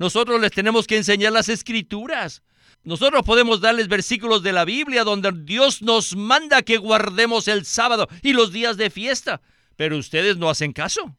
Nosotros 0.00 0.40
les 0.40 0.50
tenemos 0.50 0.86
que 0.86 0.96
enseñar 0.96 1.30
las 1.30 1.50
escrituras. 1.50 2.42
Nosotros 2.84 3.22
podemos 3.22 3.60
darles 3.60 3.86
versículos 3.86 4.42
de 4.42 4.54
la 4.54 4.64
Biblia 4.64 5.04
donde 5.04 5.30
Dios 5.44 5.82
nos 5.82 6.16
manda 6.16 6.62
que 6.62 6.78
guardemos 6.78 7.48
el 7.48 7.66
sábado 7.66 8.08
y 8.22 8.32
los 8.32 8.50
días 8.50 8.78
de 8.78 8.88
fiesta, 8.88 9.42
pero 9.76 9.98
ustedes 9.98 10.38
no 10.38 10.48
hacen 10.48 10.72
caso. 10.72 11.14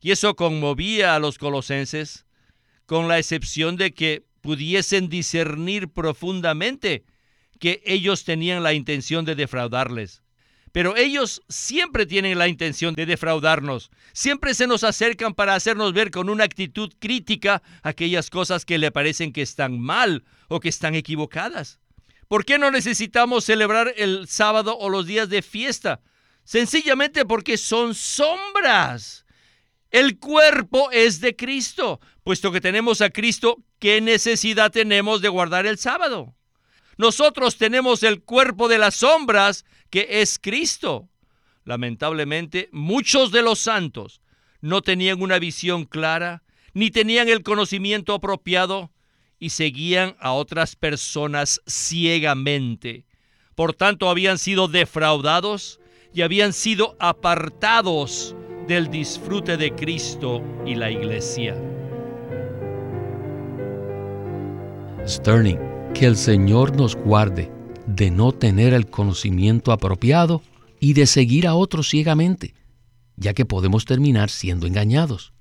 Y 0.00 0.10
eso 0.10 0.34
conmovía 0.34 1.14
a 1.14 1.20
los 1.20 1.38
colosenses, 1.38 2.26
con 2.86 3.06
la 3.06 3.20
excepción 3.20 3.76
de 3.76 3.94
que 3.94 4.26
pudiesen 4.40 5.08
discernir 5.08 5.88
profundamente 5.90 7.04
que 7.60 7.82
ellos 7.86 8.24
tenían 8.24 8.64
la 8.64 8.72
intención 8.72 9.24
de 9.24 9.36
defraudarles. 9.36 10.23
Pero 10.74 10.96
ellos 10.96 11.40
siempre 11.48 12.04
tienen 12.04 12.36
la 12.36 12.48
intención 12.48 12.96
de 12.96 13.06
defraudarnos. 13.06 13.92
Siempre 14.12 14.54
se 14.54 14.66
nos 14.66 14.82
acercan 14.82 15.32
para 15.32 15.54
hacernos 15.54 15.92
ver 15.92 16.10
con 16.10 16.28
una 16.28 16.42
actitud 16.42 16.92
crítica 16.98 17.62
aquellas 17.84 18.28
cosas 18.28 18.64
que 18.64 18.76
le 18.78 18.90
parecen 18.90 19.32
que 19.32 19.40
están 19.40 19.78
mal 19.78 20.24
o 20.48 20.58
que 20.58 20.68
están 20.68 20.96
equivocadas. 20.96 21.78
¿Por 22.26 22.44
qué 22.44 22.58
no 22.58 22.72
necesitamos 22.72 23.44
celebrar 23.44 23.94
el 23.96 24.26
sábado 24.26 24.76
o 24.76 24.88
los 24.88 25.06
días 25.06 25.28
de 25.28 25.42
fiesta? 25.42 26.00
Sencillamente 26.42 27.24
porque 27.24 27.56
son 27.56 27.94
sombras. 27.94 29.26
El 29.92 30.18
cuerpo 30.18 30.90
es 30.90 31.20
de 31.20 31.36
Cristo. 31.36 32.00
Puesto 32.24 32.50
que 32.50 32.60
tenemos 32.60 33.00
a 33.00 33.10
Cristo, 33.10 33.58
¿qué 33.78 34.00
necesidad 34.00 34.72
tenemos 34.72 35.22
de 35.22 35.28
guardar 35.28 35.66
el 35.66 35.78
sábado? 35.78 36.34
Nosotros 36.96 37.58
tenemos 37.58 38.02
el 38.02 38.22
cuerpo 38.22 38.66
de 38.66 38.78
las 38.78 38.96
sombras 38.96 39.64
que 39.94 40.08
es 40.22 40.40
Cristo. 40.42 41.08
Lamentablemente, 41.64 42.68
muchos 42.72 43.30
de 43.30 43.42
los 43.42 43.60
santos 43.60 44.20
no 44.60 44.82
tenían 44.82 45.22
una 45.22 45.38
visión 45.38 45.84
clara, 45.84 46.42
ni 46.72 46.90
tenían 46.90 47.28
el 47.28 47.44
conocimiento 47.44 48.12
apropiado 48.12 48.90
y 49.38 49.50
seguían 49.50 50.16
a 50.18 50.32
otras 50.32 50.74
personas 50.74 51.60
ciegamente. 51.68 53.04
Por 53.54 53.72
tanto, 53.72 54.10
habían 54.10 54.38
sido 54.38 54.66
defraudados 54.66 55.78
y 56.12 56.22
habían 56.22 56.52
sido 56.52 56.96
apartados 56.98 58.34
del 58.66 58.90
disfrute 58.90 59.56
de 59.56 59.76
Cristo 59.76 60.42
y 60.66 60.74
la 60.74 60.90
iglesia. 60.90 61.54
Sterling, 65.06 65.60
que 65.94 66.06
el 66.06 66.16
Señor 66.16 66.74
nos 66.74 66.96
guarde 66.96 67.53
de 67.86 68.10
no 68.10 68.32
tener 68.32 68.72
el 68.74 68.86
conocimiento 68.86 69.72
apropiado 69.72 70.42
y 70.80 70.94
de 70.94 71.06
seguir 71.06 71.46
a 71.46 71.54
otros 71.54 71.88
ciegamente, 71.88 72.54
ya 73.16 73.34
que 73.34 73.44
podemos 73.44 73.84
terminar 73.84 74.30
siendo 74.30 74.66
engañados. 74.66 75.32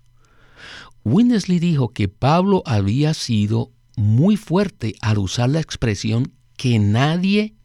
Winnesley 1.03 1.59
dijo 1.59 1.89
que 1.89 2.07
Pablo 2.07 2.63
había 2.65 3.13
sido 3.13 3.71
muy 3.95 4.37
fuerte 4.37 4.95
al 5.01 5.17
usar 5.17 5.49
la 5.49 5.59
expresión 5.59 6.33
que 6.55 6.79
nadie 6.79 7.55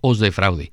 os 0.00 0.18
defraude. 0.18 0.72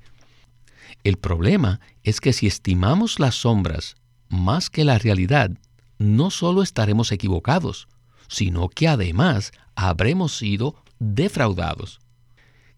El 1.04 1.18
problema 1.18 1.80
es 2.02 2.20
que 2.20 2.32
si 2.32 2.46
estimamos 2.46 3.20
las 3.20 3.36
sombras 3.36 3.94
más 4.28 4.70
que 4.70 4.84
la 4.84 4.98
realidad, 4.98 5.50
no 5.98 6.30
solo 6.30 6.62
estaremos 6.62 7.12
equivocados, 7.12 7.86
sino 8.28 8.68
que 8.68 8.88
además 8.88 9.52
habremos 9.76 10.36
sido 10.36 10.74
defraudados. 10.98 12.00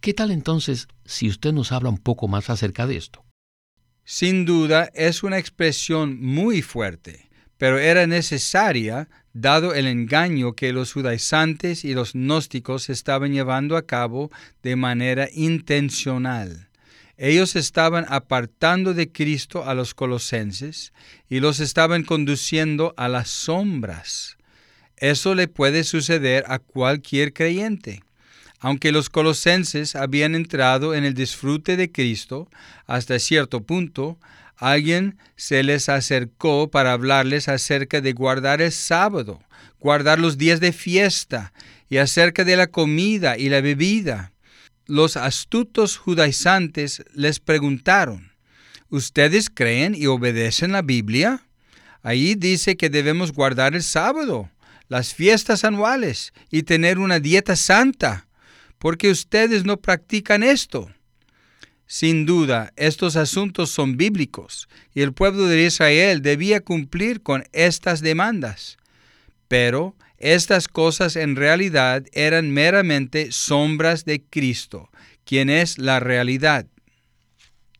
¿Qué 0.00 0.14
tal 0.14 0.30
entonces 0.30 0.86
si 1.04 1.28
usted 1.28 1.52
nos 1.52 1.72
habla 1.72 1.90
un 1.90 1.98
poco 1.98 2.28
más 2.28 2.50
acerca 2.50 2.86
de 2.86 2.96
esto? 2.96 3.24
Sin 4.04 4.44
duda 4.44 4.90
es 4.94 5.24
una 5.24 5.38
expresión 5.38 6.20
muy 6.20 6.62
fuerte, 6.62 7.28
pero 7.56 7.78
era 7.78 8.06
necesaria 8.06 9.08
dado 9.32 9.74
el 9.74 9.86
engaño 9.86 10.54
que 10.54 10.72
los 10.72 10.92
judaizantes 10.92 11.84
y 11.84 11.94
los 11.94 12.12
gnósticos 12.12 12.90
estaban 12.90 13.32
llevando 13.32 13.76
a 13.76 13.86
cabo 13.86 14.30
de 14.62 14.76
manera 14.76 15.28
intencional. 15.32 16.68
Ellos 17.16 17.56
estaban 17.56 18.06
apartando 18.08 18.94
de 18.94 19.10
Cristo 19.10 19.64
a 19.64 19.74
los 19.74 19.94
colosenses 19.94 20.92
y 21.28 21.40
los 21.40 21.58
estaban 21.58 22.04
conduciendo 22.04 22.94
a 22.96 23.08
las 23.08 23.28
sombras. 23.28 24.36
Eso 24.96 25.34
le 25.34 25.48
puede 25.48 25.82
suceder 25.82 26.44
a 26.46 26.60
cualquier 26.60 27.32
creyente. 27.32 28.04
Aunque 28.60 28.92
los 28.92 29.08
colosenses 29.08 29.94
habían 29.94 30.34
entrado 30.34 30.94
en 30.94 31.04
el 31.04 31.14
disfrute 31.14 31.76
de 31.76 31.92
Cristo 31.92 32.50
hasta 32.86 33.18
cierto 33.18 33.62
punto, 33.62 34.18
alguien 34.56 35.16
se 35.36 35.62
les 35.62 35.88
acercó 35.88 36.70
para 36.70 36.92
hablarles 36.92 37.48
acerca 37.48 38.00
de 38.00 38.12
guardar 38.12 38.60
el 38.60 38.72
sábado, 38.72 39.40
guardar 39.78 40.18
los 40.18 40.38
días 40.38 40.60
de 40.60 40.72
fiesta 40.72 41.52
y 41.88 41.98
acerca 41.98 42.44
de 42.44 42.56
la 42.56 42.66
comida 42.66 43.38
y 43.38 43.48
la 43.48 43.60
bebida. 43.60 44.32
Los 44.86 45.16
astutos 45.16 45.96
judaizantes 45.96 47.04
les 47.14 47.38
preguntaron, 47.40 48.32
¿Ustedes 48.90 49.50
creen 49.50 49.94
y 49.94 50.06
obedecen 50.06 50.72
la 50.72 50.80
Biblia? 50.80 51.42
Ahí 52.02 52.34
dice 52.34 52.76
que 52.78 52.88
debemos 52.88 53.32
guardar 53.32 53.74
el 53.74 53.82
sábado, 53.82 54.50
las 54.88 55.12
fiestas 55.12 55.62
anuales 55.64 56.32
y 56.50 56.62
tener 56.62 56.98
una 56.98 57.20
dieta 57.20 57.54
santa, 57.54 58.27
porque 58.78 59.10
ustedes 59.10 59.64
no 59.64 59.78
practican 59.78 60.42
esto. 60.42 60.90
Sin 61.86 62.26
duda, 62.26 62.72
estos 62.76 63.16
asuntos 63.16 63.70
son 63.70 63.96
bíblicos 63.96 64.68
y 64.94 65.00
el 65.00 65.12
pueblo 65.14 65.46
de 65.46 65.64
Israel 65.64 66.20
debía 66.20 66.60
cumplir 66.60 67.22
con 67.22 67.44
estas 67.52 68.02
demandas. 68.02 68.76
Pero 69.48 69.96
estas 70.18 70.68
cosas 70.68 71.16
en 71.16 71.34
realidad 71.34 72.04
eran 72.12 72.50
meramente 72.50 73.32
sombras 73.32 74.04
de 74.04 74.22
Cristo, 74.22 74.90
quien 75.24 75.48
es 75.48 75.78
la 75.78 75.98
realidad. 75.98 76.66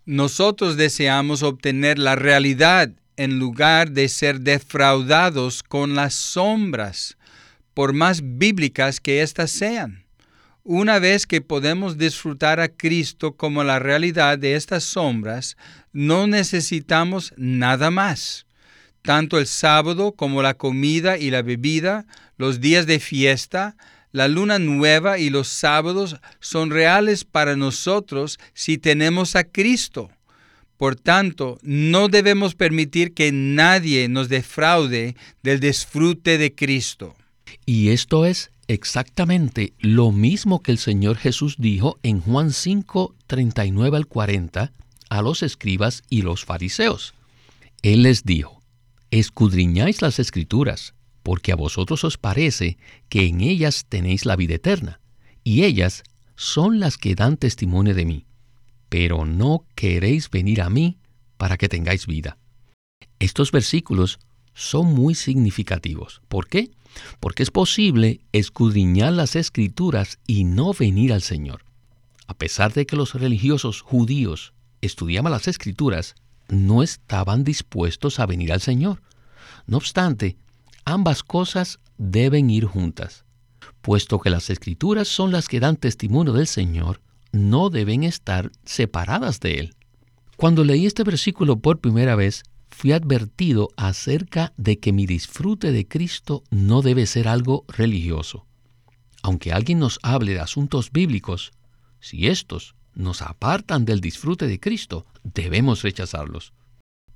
Nosotros 0.07 0.79
deseamos 0.79 1.43
obtener 1.43 1.99
la 1.99 2.17
realidad 2.17 2.91
en 3.19 3.39
lugar 3.39 3.91
de 3.91 4.09
ser 4.09 4.41
defraudados 4.41 5.63
con 5.63 5.95
las 5.95 6.15
sombras, 6.15 7.19
por 7.75 7.93
más 7.93 8.23
bíblicas 8.23 9.01
que 9.01 9.21
éstas 9.21 9.51
sean. 9.51 10.08
Una 10.71 10.99
vez 10.99 11.27
que 11.27 11.41
podemos 11.41 11.97
disfrutar 11.97 12.61
a 12.61 12.69
Cristo 12.69 13.33
como 13.33 13.65
la 13.65 13.79
realidad 13.79 14.37
de 14.37 14.55
estas 14.55 14.85
sombras, 14.85 15.57
no 15.95 16.27
necesitamos 16.27 17.33
nada 17.39 17.91
más. 17.91 18.45
Tanto 19.01 19.39
el 19.39 19.47
sábado 19.47 20.13
como 20.13 20.43
la 20.43 20.53
comida 20.53 21.17
y 21.17 21.31
la 21.31 21.41
bebida, 21.41 22.05
los 22.37 22.61
días 22.61 22.87
de 22.87 23.01
fiesta, 23.01 23.77
la 24.13 24.29
luna 24.29 24.59
nueva 24.59 25.19
y 25.19 25.31
los 25.31 25.49
sábados 25.49 26.17
son 26.39 26.69
reales 26.69 27.25
para 27.25 27.57
nosotros 27.57 28.39
si 28.53 28.77
tenemos 28.77 29.37
a 29.37 29.45
Cristo. 29.45 30.11
Por 30.77 30.97
tanto, 30.97 31.59
no 31.63 32.09
debemos 32.09 32.55
permitir 32.55 33.15
que 33.15 33.33
nadie 33.33 34.07
nos 34.11 34.29
defraude 34.29 35.17
del 35.43 35.61
disfrute 35.61 36.37
de 36.37 36.55
Cristo. 36.55 37.17
Y 37.65 37.89
esto 37.89 38.27
es 38.27 38.51
exactamente 38.69 39.73
lo 39.81 40.13
mismo 40.13 40.63
que 40.63 40.71
el 40.71 40.79
Señor 40.79 41.17
Jesús 41.17 41.57
dijo 41.59 41.99
en 42.03 42.21
Juan 42.21 42.53
5, 42.53 43.15
39 43.27 43.97
al 43.97 44.07
40 44.07 44.73
a 45.09 45.23
los 45.23 45.43
escribas 45.43 46.03
y 46.11 46.23
los 46.23 46.45
fariseos. 46.45 47.15
Él 47.83 48.03
les 48.03 48.25
dijo, 48.25 48.61
escudriñáis 49.11 50.03
las 50.03 50.19
escrituras, 50.19 50.95
porque 51.23 51.53
a 51.53 51.57
vosotros 51.57 52.05
os 52.05 52.19
parece 52.19 52.77
que 53.09 53.27
en 53.27 53.41
ellas 53.41 53.87
tenéis 53.89 54.27
la 54.27 54.37
vida 54.37 54.55
eterna, 54.55 55.01
y 55.45 55.65
ellas 55.65 56.03
son 56.37 56.79
las 56.79 56.99
que 56.99 57.15
dan 57.15 57.37
testimonio 57.37 57.95
de 57.95 58.05
mí, 58.05 58.27
pero 58.89 59.25
no 59.25 59.65
queréis 59.75 60.31
venir 60.31 60.61
a 60.61 60.71
mí 60.71 60.99
para 61.37 61.57
que 61.57 61.69
tengáis 61.69 62.07
vida. 62.07 62.37
Estos 63.19 63.51
versículos 63.51 64.19
son 64.55 64.93
muy 64.93 65.15
significativos. 65.15 66.21
¿Por 66.29 66.49
qué? 66.49 66.71
Porque 67.21 67.43
es 67.43 67.51
posible 67.51 68.21
escudriñar 68.33 69.13
las 69.13 69.37
escrituras 69.37 70.19
y 70.27 70.45
no 70.45 70.73
venir 70.73 71.13
al 71.13 71.23
Señor. 71.23 71.65
A 72.27 72.35
pesar 72.35 72.73
de 72.73 72.87
que 72.87 72.97
los 72.97 73.15
religiosos 73.15 73.81
judíos 73.81 74.53
estudiaban 74.81 75.33
las 75.33 75.49
escrituras, 75.49 76.15
no 76.49 76.83
estaban 76.83 77.45
dispuestos 77.45 78.21
a 78.21 78.27
venir 78.27 78.53
al 78.53 78.61
Señor. 78.61 79.03
No 79.67 79.77
obstante, 79.77 80.37
ambas 80.85 81.23
cosas 81.23 81.81
deben 81.97 82.51
ir 82.51 82.65
juntas. 82.65 83.25
Puesto 83.83 84.19
que 84.19 84.31
las 84.31 84.51
escrituras 84.51 85.09
son 85.09 85.33
las 85.33 85.49
que 85.49 85.61
dan 85.61 85.77
testimonio 85.77 86.33
del 86.33 86.47
Señor, 86.47 87.01
no 87.33 87.71
deben 87.71 88.05
estar 88.05 88.51
separadas 88.65 89.41
de 89.41 89.61
Él. 89.61 89.75
Cuando 90.37 90.65
leí 90.65 90.87
este 90.87 91.03
versículo 91.03 91.59
por 91.59 91.81
primera 91.81 92.15
vez, 92.15 92.43
fui 92.79 92.93
advertido 92.93 93.71
acerca 93.77 94.53
de 94.57 94.79
que 94.79 94.93
mi 94.93 95.05
disfrute 95.05 95.73
de 95.73 95.89
Cristo 95.89 96.45
no 96.51 96.81
debe 96.81 97.07
ser 97.07 97.27
algo 97.27 97.65
religioso. 97.67 98.47
Aunque 99.21 99.53
alguien 99.53 99.81
nos 99.81 99.99
hable 100.05 100.35
de 100.35 100.39
asuntos 100.39 100.93
bíblicos, 100.93 101.51
si 101.99 102.29
estos 102.29 102.77
nos 102.95 103.21
apartan 103.21 103.85
del 103.85 104.01
disfrute 104.01 104.47
de 104.47 104.61
Cristo, 104.61 105.07
debemos 105.25 105.83
rechazarlos. 105.83 106.53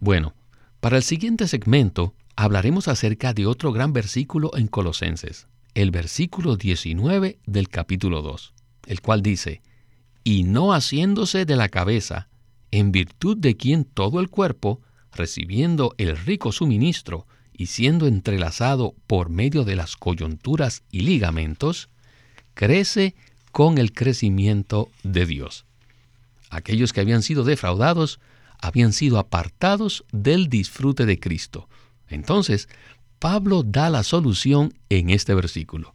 Bueno, 0.00 0.34
para 0.80 0.96
el 0.96 1.04
siguiente 1.04 1.46
segmento 1.46 2.12
hablaremos 2.34 2.88
acerca 2.88 3.32
de 3.32 3.46
otro 3.46 3.70
gran 3.70 3.92
versículo 3.92 4.50
en 4.56 4.66
Colosenses, 4.66 5.46
el 5.74 5.92
versículo 5.92 6.56
19 6.56 7.38
del 7.46 7.68
capítulo 7.68 8.20
2, 8.20 8.52
el 8.88 9.00
cual 9.00 9.22
dice, 9.22 9.62
y 10.24 10.42
no 10.42 10.72
haciéndose 10.72 11.44
de 11.44 11.54
la 11.54 11.68
cabeza, 11.68 12.28
en 12.72 12.90
virtud 12.90 13.36
de 13.36 13.56
quien 13.56 13.84
todo 13.84 14.18
el 14.18 14.28
cuerpo, 14.28 14.80
recibiendo 15.12 15.94
el 15.98 16.16
rico 16.16 16.52
suministro 16.52 17.26
y 17.52 17.66
siendo 17.66 18.06
entrelazado 18.06 18.94
por 19.06 19.28
medio 19.28 19.64
de 19.64 19.76
las 19.76 19.96
coyunturas 19.96 20.82
y 20.90 21.00
ligamentos, 21.00 21.90
crece 22.54 23.14
con 23.50 23.78
el 23.78 23.92
crecimiento 23.92 24.90
de 25.02 25.26
Dios. 25.26 25.66
Aquellos 26.50 26.92
que 26.92 27.00
habían 27.00 27.22
sido 27.22 27.44
defraudados 27.44 28.20
habían 28.58 28.92
sido 28.92 29.18
apartados 29.18 30.04
del 30.12 30.48
disfrute 30.48 31.04
de 31.06 31.18
Cristo. 31.18 31.68
Entonces, 32.08 32.68
Pablo 33.18 33.62
da 33.62 33.90
la 33.90 34.02
solución 34.02 34.74
en 34.88 35.10
este 35.10 35.34
versículo. 35.34 35.94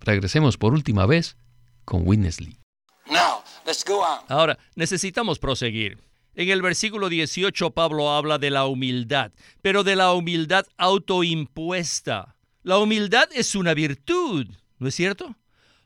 Regresemos 0.00 0.56
por 0.56 0.72
última 0.72 1.06
vez 1.06 1.36
con 1.84 2.06
Witness 2.06 2.40
Lee. 2.40 2.58
Ahora, 4.28 4.58
necesitamos 4.74 5.38
proseguir. 5.38 5.98
En 6.34 6.48
el 6.48 6.62
versículo 6.62 7.08
18 7.08 7.72
Pablo 7.72 8.10
habla 8.10 8.38
de 8.38 8.50
la 8.50 8.66
humildad, 8.66 9.32
pero 9.62 9.82
de 9.82 9.96
la 9.96 10.12
humildad 10.12 10.64
autoimpuesta. 10.76 12.36
La 12.62 12.78
humildad 12.78 13.28
es 13.34 13.54
una 13.56 13.74
virtud, 13.74 14.46
¿no 14.78 14.88
es 14.88 14.94
cierto? 14.94 15.36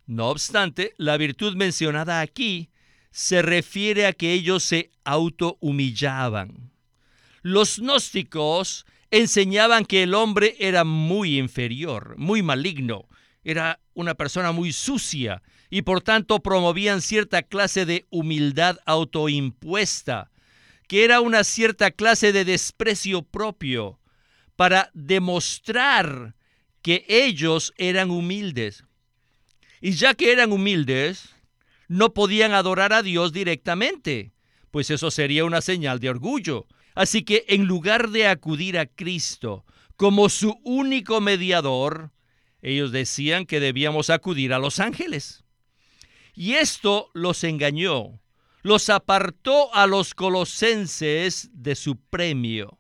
No 0.07 0.29
obstante, 0.29 0.93
la 0.99 1.17
virtud 1.17 1.57
mencionada 1.57 2.21
aquí 2.21 2.69
se 3.11 3.41
refiere 3.41 4.07
a 4.07 4.13
que 4.13 4.33
ellos 4.33 4.65
se 4.65 4.91
autohumillaban. 5.05 6.73
Los 7.41 7.79
gnósticos 7.79 8.85
enseñaban 9.11 9.87
que 9.87 10.03
el 10.03 10.13
hombre 10.13 10.57
era 10.59 10.85
muy 10.85 11.39
inferior, 11.39 12.17
muy 12.19 12.43
maligno, 12.43 13.09
era 13.45 13.81
una 13.95 14.15
persona 14.15 14.53
muy 14.53 14.73
sucia 14.73 15.43
y 15.71 15.83
por 15.83 16.03
tanto 16.03 16.41
promovían 16.41 17.01
cierta 17.01 17.43
clase 17.43 17.87
de 17.87 18.07
humildad 18.11 18.79
autoimpuesta 18.85 20.31
que 20.87 21.05
era 21.05 21.21
una 21.21 21.45
cierta 21.45 21.91
clase 21.91 22.33
de 22.33 22.45
desprecio 22.45 23.23
propio 23.23 24.01
para 24.57 24.91
demostrar 24.95 26.35
que 26.83 27.05
ellos 27.09 27.73
eran 27.77 28.11
humildes. 28.11 28.85
Y 29.81 29.93
ya 29.93 30.15
que 30.15 30.33
eran 30.33 30.53
humildes, 30.53 31.35
no 31.89 32.15
podían 32.15 32.53
adorar 32.53 32.93
a 32.93 33.03
Dios 33.03 33.33
directamente, 33.33 34.33
pues 34.71 34.91
eso 34.91 35.11
sería 35.11 35.45
una 35.45 35.61
señal 35.61 36.01
de 36.01 36.11
orgullo. 36.11 36.67
Así 36.95 37.23
que 37.23 37.45
en 37.49 37.65
lugar 37.65 38.11
de 38.11 38.27
acudir 38.27 38.79
a 38.79 38.87
Cristo 38.87 39.65
como 39.97 40.29
su 40.29 40.59
único 40.65 41.21
mediador, 41.21 42.11
ellos 42.63 42.93
decían 42.93 43.47
que 43.47 43.61
debíamos 43.61 44.11
acudir 44.11 44.53
a 44.53 44.59
los 44.59 44.81
ángeles. 44.81 45.45
Y 46.35 46.55
esto 46.55 47.11
los 47.15 47.45
engañó, 47.45 48.21
los 48.65 48.89
apartó 48.89 49.73
a 49.75 49.87
los 49.87 50.15
colosenses 50.15 51.51
de 51.53 51.77
su 51.77 51.97
premio. 51.97 52.79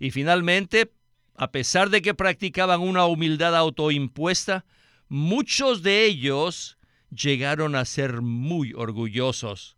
Y 0.00 0.10
finalmente, 0.10 0.90
a 1.36 1.52
pesar 1.52 1.90
de 1.90 2.02
que 2.02 2.12
practicaban 2.12 2.80
una 2.80 3.06
humildad 3.06 3.54
autoimpuesta, 3.54 4.66
muchos 5.08 5.84
de 5.84 6.06
ellos 6.06 6.76
llegaron 7.10 7.76
a 7.76 7.84
ser 7.84 8.20
muy 8.20 8.72
orgullosos. 8.74 9.76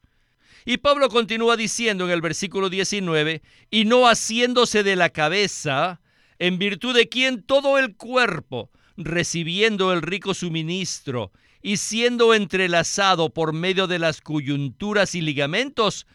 Y 0.64 0.78
Pablo 0.78 1.10
continúa 1.10 1.58
diciendo 1.58 2.06
en 2.06 2.10
el 2.10 2.22
versículo 2.22 2.70
19, 2.70 3.42
y 3.70 3.84
no 3.84 4.06
haciéndose 4.06 4.82
de 4.82 4.96
la 4.96 5.10
cabeza, 5.10 6.00
en 6.38 6.58
virtud 6.58 6.96
de 6.96 7.10
quien 7.10 7.42
todo 7.42 7.76
el 7.76 7.96
cuerpo, 7.96 8.70
recibiendo 8.98 9.92
el 9.92 10.02
rico 10.02 10.34
suministro 10.34 11.32
y 11.62 11.76
siendo 11.76 12.34
entrelazado 12.34 13.30
por 13.32 13.52
medio 13.52 13.86
de 13.86 13.98
las 13.98 14.20
coyunturas 14.20 15.14
y 15.14 15.20
ligamentos, 15.20 16.06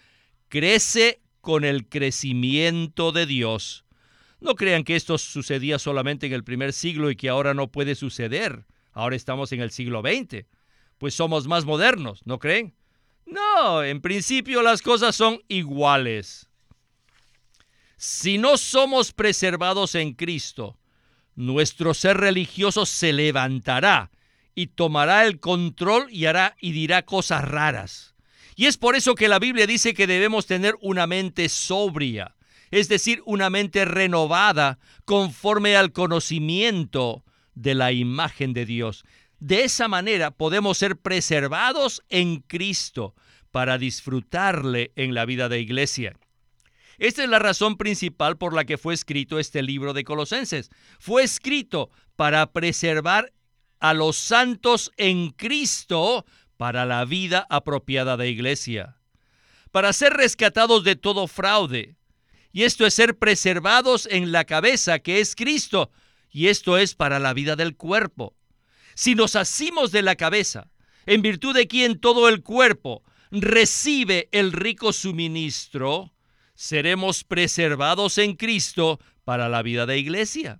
crece 0.49 1.21
con 1.41 1.63
el 1.63 1.87
crecimiento 1.87 3.11
de 3.11 3.25
Dios. 3.25 3.85
No 4.39 4.55
crean 4.55 4.83
que 4.83 4.97
esto 4.97 5.17
sucedía 5.17 5.79
solamente 5.79 6.27
en 6.27 6.33
el 6.33 6.43
primer 6.43 6.73
siglo 6.73 7.09
y 7.09 7.15
que 7.15 7.29
ahora 7.29 7.53
no 7.53 7.71
puede 7.71 7.95
suceder. 7.95 8.65
Ahora 8.91 9.15
estamos 9.15 9.53
en 9.53 9.61
el 9.61 9.71
siglo 9.71 10.01
XX. 10.01 10.45
Pues 10.97 11.13
somos 11.13 11.47
más 11.47 11.65
modernos, 11.65 12.21
¿no 12.25 12.39
creen? 12.39 12.75
No, 13.25 13.83
en 13.83 14.01
principio 14.01 14.61
las 14.61 14.81
cosas 14.81 15.15
son 15.15 15.41
iguales. 15.47 16.49
Si 17.95 18.37
no 18.37 18.57
somos 18.57 19.13
preservados 19.13 19.95
en 19.95 20.13
Cristo, 20.13 20.77
nuestro 21.35 21.93
ser 21.93 22.17
religioso 22.17 22.85
se 22.85 23.13
levantará 23.13 24.11
y 24.55 24.67
tomará 24.67 25.25
el 25.25 25.39
control 25.39 26.07
y 26.09 26.25
hará 26.25 26.55
y 26.59 26.71
dirá 26.71 27.03
cosas 27.03 27.43
raras. 27.43 28.15
Y 28.55 28.67
es 28.67 28.77
por 28.77 28.95
eso 28.95 29.15
que 29.15 29.27
la 29.27 29.39
Biblia 29.39 29.65
dice 29.65 29.93
que 29.93 30.07
debemos 30.07 30.45
tener 30.45 30.75
una 30.81 31.07
mente 31.07 31.49
sobria, 31.49 32.35
es 32.71 32.87
decir, 32.87 33.21
una 33.25 33.49
mente 33.49 33.85
renovada 33.85 34.79
conforme 35.05 35.75
al 35.75 35.91
conocimiento 35.91 37.23
de 37.55 37.75
la 37.75 37.91
imagen 37.91 38.53
de 38.53 38.65
Dios. 38.65 39.05
De 39.39 39.63
esa 39.63 39.87
manera 39.87 40.31
podemos 40.31 40.77
ser 40.77 40.97
preservados 40.97 42.03
en 42.09 42.41
Cristo 42.41 43.15
para 43.51 43.77
disfrutarle 43.77 44.91
en 44.95 45.13
la 45.13 45.25
vida 45.25 45.49
de 45.49 45.59
iglesia. 45.59 46.15
Esta 46.97 47.23
es 47.23 47.29
la 47.29 47.39
razón 47.39 47.77
principal 47.77 48.37
por 48.37 48.53
la 48.53 48.65
que 48.65 48.77
fue 48.77 48.93
escrito 48.93 49.39
este 49.39 49.61
libro 49.61 49.93
de 49.93 50.03
Colosenses. 50.03 50.69
Fue 50.99 51.23
escrito 51.23 51.89
para 52.15 52.51
preservar 52.51 53.33
a 53.79 53.93
los 53.93 54.15
santos 54.15 54.91
en 54.97 55.31
Cristo 55.31 56.25
para 56.57 56.85
la 56.85 57.03
vida 57.05 57.45
apropiada 57.49 58.15
de 58.15 58.29
iglesia, 58.29 58.97
para 59.71 59.91
ser 59.91 60.13
rescatados 60.13 60.83
de 60.83 60.95
todo 60.95 61.27
fraude. 61.27 61.97
Y 62.51 62.63
esto 62.63 62.85
es 62.85 62.93
ser 62.93 63.17
preservados 63.17 64.07
en 64.09 64.31
la 64.31 64.45
cabeza 64.45 64.99
que 64.99 65.19
es 65.19 65.35
Cristo, 65.35 65.91
y 66.29 66.47
esto 66.47 66.77
es 66.77 66.95
para 66.95 67.19
la 67.19 67.33
vida 67.33 67.55
del 67.55 67.75
cuerpo. 67.75 68.35
Si 68.95 69.15
nos 69.15 69.35
asimos 69.35 69.91
de 69.91 70.03
la 70.03 70.15
cabeza, 70.15 70.69
en 71.05 71.21
virtud 71.21 71.55
de 71.55 71.67
quien 71.67 71.99
todo 71.99 72.29
el 72.29 72.43
cuerpo 72.43 73.03
recibe 73.31 74.29
el 74.31 74.51
rico 74.51 74.93
suministro, 74.93 76.13
seremos 76.55 77.23
preservados 77.23 78.17
en 78.17 78.35
Cristo 78.35 78.99
para 79.23 79.49
la 79.49 79.61
vida 79.61 79.85
de 79.85 79.97
iglesia. 79.97 80.59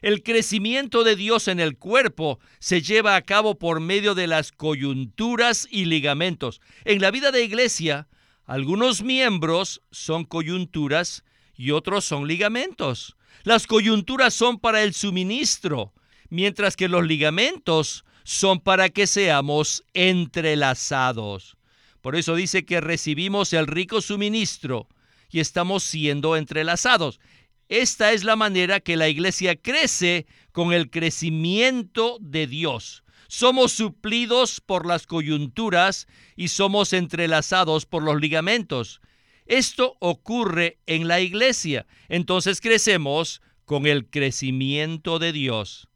El 0.00 0.22
crecimiento 0.22 1.02
de 1.02 1.16
Dios 1.16 1.48
en 1.48 1.58
el 1.58 1.76
cuerpo 1.76 2.38
se 2.60 2.82
lleva 2.82 3.16
a 3.16 3.22
cabo 3.22 3.58
por 3.58 3.80
medio 3.80 4.14
de 4.14 4.28
las 4.28 4.52
coyunturas 4.52 5.66
y 5.70 5.86
ligamentos. 5.86 6.60
En 6.84 7.00
la 7.00 7.10
vida 7.10 7.32
de 7.32 7.44
iglesia, 7.44 8.08
algunos 8.44 9.02
miembros 9.02 9.82
son 9.90 10.24
coyunturas 10.24 11.24
y 11.56 11.72
otros 11.72 12.04
son 12.04 12.28
ligamentos. 12.28 13.16
Las 13.42 13.66
coyunturas 13.66 14.34
son 14.34 14.60
para 14.60 14.82
el 14.84 14.94
suministro, 14.94 15.92
mientras 16.28 16.76
que 16.76 16.88
los 16.88 17.04
ligamentos 17.04 18.04
son 18.22 18.60
para 18.60 18.90
que 18.90 19.06
seamos 19.06 19.84
entrelazados. 19.94 21.56
Por 22.00 22.14
eso 22.14 22.36
dice 22.36 22.64
que 22.64 22.80
recibimos 22.80 23.52
el 23.52 23.66
rico 23.66 24.00
suministro 24.00 24.88
y 25.30 25.40
estamos 25.40 25.82
siendo 25.82 26.36
entrelazados. 26.36 27.20
Esta 27.68 28.12
es 28.12 28.24
la 28.24 28.36
manera 28.36 28.80
que 28.80 28.96
la 28.96 29.08
iglesia 29.08 29.56
crece 29.56 30.26
con 30.52 30.72
el 30.72 30.90
crecimiento 30.90 32.18
de 32.20 32.46
Dios. 32.46 33.04
Somos 33.28 33.72
suplidos 33.72 34.62
por 34.62 34.86
las 34.86 35.06
coyunturas 35.06 36.06
y 36.34 36.48
somos 36.48 36.94
entrelazados 36.94 37.84
por 37.84 38.02
los 38.02 38.18
ligamentos. 38.20 39.02
Esto 39.44 39.96
ocurre 40.00 40.78
en 40.86 41.08
la 41.08 41.20
iglesia. 41.20 41.86
Entonces 42.08 42.62
crecemos 42.62 43.42
con 43.66 43.86
el 43.86 44.06
crecimiento 44.06 45.18
de 45.18 45.32
Dios. 45.32 45.88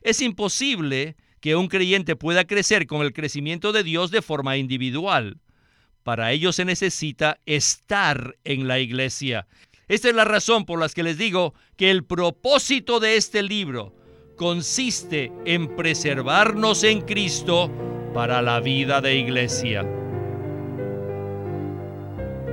Es 0.00 0.20
imposible 0.20 1.16
que 1.40 1.54
un 1.54 1.68
creyente 1.68 2.16
pueda 2.16 2.44
crecer 2.44 2.86
con 2.86 3.02
el 3.02 3.12
crecimiento 3.12 3.72
de 3.72 3.84
Dios 3.84 4.10
de 4.10 4.22
forma 4.22 4.56
individual. 4.56 5.38
Para 6.10 6.32
ello 6.32 6.52
se 6.52 6.64
necesita 6.64 7.38
estar 7.46 8.36
en 8.42 8.66
la 8.66 8.80
iglesia. 8.80 9.46
Esta 9.86 10.08
es 10.08 10.14
la 10.16 10.24
razón 10.24 10.64
por 10.64 10.80
la 10.80 10.88
que 10.88 11.04
les 11.04 11.16
digo 11.16 11.54
que 11.76 11.92
el 11.92 12.02
propósito 12.02 12.98
de 12.98 13.14
este 13.14 13.44
libro 13.44 13.94
consiste 14.36 15.30
en 15.44 15.76
preservarnos 15.76 16.82
en 16.82 17.02
Cristo 17.02 17.70
para 18.12 18.42
la 18.42 18.58
vida 18.58 19.00
de 19.00 19.18
iglesia. 19.18 19.86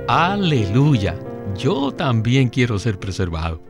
Aleluya. 0.06 1.18
Yo 1.56 1.90
también 1.90 2.50
quiero 2.50 2.78
ser 2.78 3.00
preservado. 3.00 3.60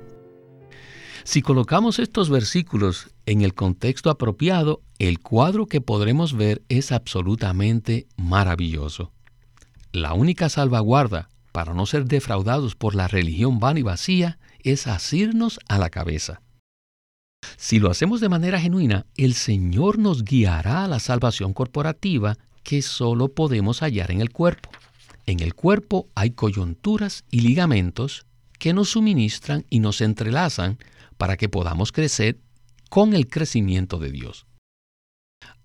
Si 1.25 1.41
colocamos 1.41 1.99
estos 1.99 2.29
versículos 2.29 3.09
en 3.25 3.41
el 3.41 3.55
contexto 3.55 4.11
apropiado, 4.11 4.83
el 4.99 5.21
cuadro 5.21 5.65
que 5.65 5.81
podremos 5.81 6.35
ver 6.35 6.61
es 6.69 6.93
absolutamente 6.93 8.07
maravilloso. 8.19 9.15
La 9.93 10.13
única 10.13 10.49
salvaguarda 10.49 11.31
para 11.53 11.73
no 11.73 11.87
ser 11.87 12.05
defraudados 12.05 12.75
por 12.75 12.95
la 12.95 13.09
religión 13.09 13.59
vana 13.59 13.81
y 13.81 13.83
vacía 13.83 14.39
es 14.63 14.87
asirnos 14.87 15.59
a 15.69 15.79
la 15.79 15.89
cabeza. 15.89 16.43
Si 17.57 17.79
lo 17.79 17.91
hacemos 17.91 18.21
de 18.21 18.29
manera 18.29 18.61
genuina, 18.61 19.07
el 19.17 19.35
Señor 19.35 19.99
nos 19.99 20.25
guiará 20.25 20.85
a 20.85 20.89
la 20.89 20.99
salvación 20.99 21.55
corporativa 21.55 22.37
que 22.63 22.83
solo 22.83 23.29
podemos 23.29 23.81
hallar 23.81 24.11
en 24.11 24.21
el 24.21 24.31
cuerpo. 24.31 24.71
En 25.27 25.41
el 25.41 25.55
cuerpo 25.55 26.09
hay 26.15 26.31
coyunturas 26.31 27.25
y 27.31 27.41
ligamentos 27.41 28.27
que 28.59 28.75
nos 28.75 28.91
suministran 28.91 29.65
y 29.71 29.81
nos 29.81 30.01
entrelazan 30.01 30.79
para 31.17 31.37
que 31.37 31.49
podamos 31.49 31.93
crecer 31.93 32.39
con 32.91 33.15
el 33.15 33.29
crecimiento 33.29 33.99
de 33.99 34.11
Dios. 34.11 34.47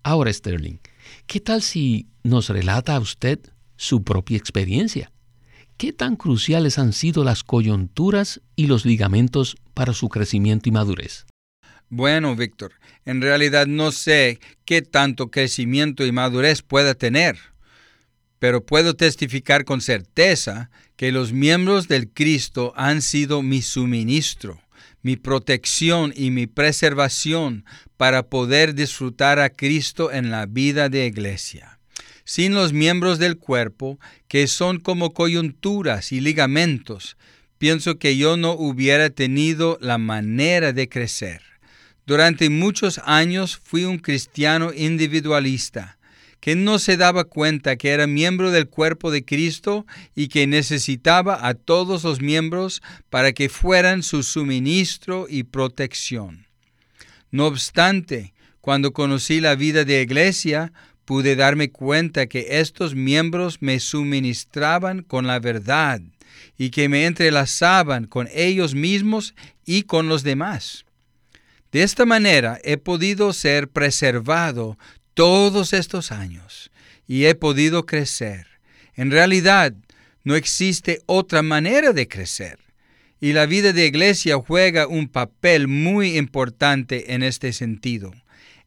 Ahora, 0.02 0.32
Sterling, 0.32 0.78
¿qué 1.26 1.40
tal 1.40 1.62
si 1.62 2.08
nos 2.22 2.48
relata 2.48 2.94
a 2.96 3.00
usted 3.00 3.40
su 3.76 4.02
propia 4.04 4.36
experiencia. 4.36 5.10
¿Qué 5.76 5.92
tan 5.92 6.14
cruciales 6.16 6.78
han 6.78 6.92
sido 6.92 7.24
las 7.24 7.42
coyunturas 7.42 8.40
y 8.54 8.68
los 8.68 8.84
ligamentos 8.84 9.56
para 9.74 9.92
su 9.92 10.08
crecimiento 10.08 10.68
y 10.68 10.72
madurez? 10.72 11.26
Bueno, 11.88 12.36
Víctor, 12.36 12.72
en 13.04 13.20
realidad 13.20 13.66
no 13.66 13.90
sé 13.90 14.38
qué 14.64 14.82
tanto 14.82 15.30
crecimiento 15.30 16.06
y 16.06 16.12
madurez 16.12 16.62
pueda 16.62 16.94
tener, 16.94 17.38
pero 18.38 18.64
puedo 18.64 18.94
testificar 18.94 19.64
con 19.64 19.80
certeza 19.80 20.70
que 20.96 21.12
los 21.12 21.32
miembros 21.32 21.88
del 21.88 22.08
Cristo 22.08 22.72
han 22.76 23.02
sido 23.02 23.42
mi 23.42 23.60
suministro, 23.60 24.60
mi 25.02 25.16
protección 25.16 26.12
y 26.16 26.30
mi 26.30 26.46
preservación 26.46 27.64
para 27.96 28.28
poder 28.28 28.74
disfrutar 28.74 29.40
a 29.40 29.50
Cristo 29.50 30.12
en 30.12 30.30
la 30.30 30.46
vida 30.46 30.88
de 30.88 31.06
iglesia 31.06 31.73
sin 32.24 32.54
los 32.54 32.72
miembros 32.72 33.18
del 33.18 33.36
cuerpo, 33.36 33.98
que 34.28 34.46
son 34.46 34.80
como 34.80 35.12
coyunturas 35.12 36.12
y 36.12 36.20
ligamentos, 36.20 37.16
pienso 37.58 37.98
que 37.98 38.16
yo 38.16 38.36
no 38.36 38.52
hubiera 38.52 39.10
tenido 39.10 39.78
la 39.80 39.98
manera 39.98 40.72
de 40.72 40.88
crecer. 40.88 41.42
Durante 42.06 42.50
muchos 42.50 43.00
años 43.04 43.56
fui 43.62 43.84
un 43.84 43.98
cristiano 43.98 44.72
individualista, 44.74 45.98
que 46.40 46.56
no 46.56 46.78
se 46.78 46.98
daba 46.98 47.24
cuenta 47.24 47.76
que 47.76 47.88
era 47.88 48.06
miembro 48.06 48.50
del 48.50 48.68
cuerpo 48.68 49.10
de 49.10 49.24
Cristo 49.24 49.86
y 50.14 50.28
que 50.28 50.46
necesitaba 50.46 51.46
a 51.48 51.54
todos 51.54 52.04
los 52.04 52.20
miembros 52.20 52.82
para 53.08 53.32
que 53.32 53.48
fueran 53.48 54.02
su 54.02 54.22
suministro 54.22 55.26
y 55.26 55.44
protección. 55.44 56.46
No 57.30 57.46
obstante, 57.46 58.34
cuando 58.60 58.92
conocí 58.92 59.40
la 59.40 59.54
vida 59.54 59.84
de 59.84 60.02
iglesia, 60.02 60.74
pude 61.04 61.36
darme 61.36 61.70
cuenta 61.70 62.26
que 62.26 62.60
estos 62.60 62.94
miembros 62.94 63.60
me 63.60 63.80
suministraban 63.80 65.02
con 65.02 65.26
la 65.26 65.38
verdad 65.38 66.00
y 66.56 66.70
que 66.70 66.88
me 66.88 67.06
entrelazaban 67.06 68.06
con 68.06 68.28
ellos 68.32 68.74
mismos 68.74 69.34
y 69.64 69.82
con 69.82 70.08
los 70.08 70.22
demás. 70.22 70.84
De 71.72 71.82
esta 71.82 72.06
manera 72.06 72.58
he 72.62 72.76
podido 72.76 73.32
ser 73.32 73.68
preservado 73.68 74.78
todos 75.14 75.72
estos 75.72 76.12
años 76.12 76.70
y 77.06 77.24
he 77.26 77.34
podido 77.34 77.86
crecer. 77.86 78.46
En 78.94 79.10
realidad, 79.10 79.74
no 80.22 80.36
existe 80.36 81.00
otra 81.06 81.42
manera 81.42 81.92
de 81.92 82.08
crecer. 82.08 82.58
Y 83.20 83.32
la 83.32 83.46
vida 83.46 83.72
de 83.72 83.86
iglesia 83.86 84.36
juega 84.36 84.86
un 84.86 85.08
papel 85.08 85.68
muy 85.68 86.16
importante 86.16 87.14
en 87.14 87.22
este 87.22 87.52
sentido. 87.52 88.12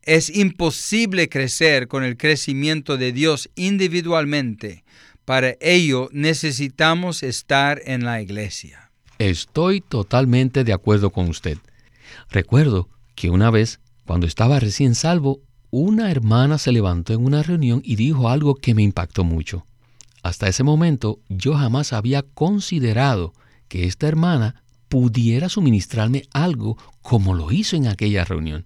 Es 0.08 0.34
imposible 0.34 1.28
crecer 1.28 1.90
con 1.90 2.06
el 2.06 2.16
crecimiento 2.16 2.96
de 2.96 3.12
Dios 3.12 3.50
individualmente. 3.58 4.86
Para 5.26 5.58
ello 5.60 6.08
necesitamos 6.14 7.24
estar 7.24 7.82
en 7.84 8.06
la 8.06 8.22
iglesia. 8.22 8.90
Estoy 9.20 9.82
totalmente 9.82 10.64
de 10.64 10.72
acuerdo 10.72 11.10
con 11.10 11.28
usted. 11.28 11.58
Recuerdo 12.32 12.88
que 13.16 13.30
una 13.30 13.52
vez, 13.52 13.82
cuando 14.06 14.28
estaba 14.28 14.62
recién 14.62 14.96
salvo, 14.96 15.42
una 15.72 16.10
hermana 16.10 16.58
se 16.58 16.72
levantó 16.72 17.12
en 17.12 17.26
una 17.26 17.44
reunión 17.44 17.82
y 17.84 17.98
dijo 17.98 18.30
algo 18.30 18.56
que 18.56 18.74
me 18.74 18.84
impactó 18.84 19.26
mucho. 19.26 19.66
Hasta 20.24 20.48
ese 20.48 20.64
momento 20.64 21.20
yo 21.28 21.56
jamás 21.56 21.92
había 21.92 22.22
considerado 22.22 23.34
que 23.68 23.84
esta 23.84 24.08
hermana 24.08 24.64
pudiera 24.88 25.50
suministrarme 25.50 26.24
algo 26.32 26.78
como 27.02 27.34
lo 27.34 27.52
hizo 27.52 27.76
en 27.76 27.88
aquella 27.88 28.24
reunión 28.24 28.66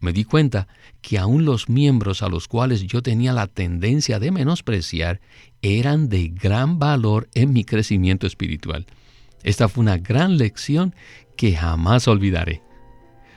me 0.00 0.12
di 0.12 0.24
cuenta 0.24 0.68
que 1.00 1.18
aún 1.18 1.44
los 1.44 1.68
miembros 1.68 2.22
a 2.22 2.28
los 2.28 2.48
cuales 2.48 2.82
yo 2.82 3.02
tenía 3.02 3.32
la 3.32 3.46
tendencia 3.46 4.18
de 4.18 4.30
menospreciar 4.30 5.20
eran 5.62 6.08
de 6.08 6.28
gran 6.28 6.78
valor 6.78 7.28
en 7.34 7.52
mi 7.52 7.64
crecimiento 7.64 8.26
espiritual. 8.26 8.86
Esta 9.42 9.68
fue 9.68 9.82
una 9.82 9.96
gran 9.96 10.36
lección 10.36 10.94
que 11.36 11.54
jamás 11.54 12.08
olvidaré. 12.08 12.62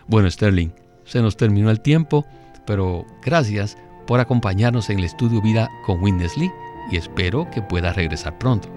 Bueno, 0.07 0.29
Sterling, 0.29 0.69
se 1.05 1.21
nos 1.21 1.37
terminó 1.37 1.69
el 1.69 1.81
tiempo, 1.81 2.25
pero 2.65 3.05
gracias 3.23 3.77
por 4.07 4.19
acompañarnos 4.19 4.89
en 4.89 4.99
el 4.99 5.05
estudio 5.05 5.41
Vida 5.41 5.69
con 5.85 6.01
Winnesley 6.01 6.51
y 6.91 6.97
espero 6.97 7.49
que 7.51 7.61
pueda 7.61 7.93
regresar 7.93 8.37
pronto. 8.39 8.69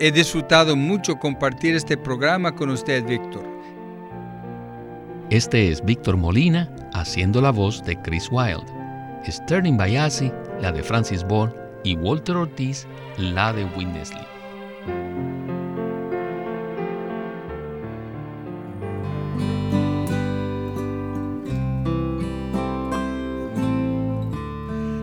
He 0.00 0.12
disfrutado 0.12 0.76
mucho 0.76 1.16
compartir 1.16 1.74
este 1.74 1.96
programa 1.96 2.54
con 2.54 2.70
usted, 2.70 3.04
Víctor. 3.06 3.55
Este 5.30 5.72
es 5.72 5.84
Víctor 5.84 6.16
Molina 6.16 6.70
haciendo 6.92 7.40
la 7.40 7.50
voz 7.50 7.84
de 7.84 8.00
Chris 8.00 8.28
Wilde. 8.30 8.64
Sterling 9.26 9.76
Bayasi, 9.76 10.30
la 10.60 10.70
de 10.70 10.84
Francis 10.84 11.24
Ball, 11.24 11.52
y 11.82 11.96
Walter 11.96 12.36
Ortiz, 12.36 12.86
la 13.18 13.52
de 13.52 13.64
Winnesley. 13.64 14.24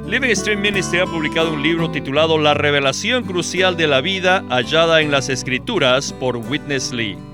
Living 0.07 0.35
Stream 0.35 0.61
Ministry 0.61 0.99
ha 0.99 1.05
publicado 1.05 1.51
un 1.51 1.61
libro 1.61 1.91
titulado 1.91 2.37
La 2.37 2.53
revelación 2.53 3.25
crucial 3.25 3.75
de 3.75 3.87
la 3.87 3.99
vida 3.99 4.45
hallada 4.47 5.01
en 5.01 5.11
las 5.11 5.27
Escrituras 5.27 6.13
por 6.13 6.37
Witness 6.37 6.93
Lee. 6.93 7.32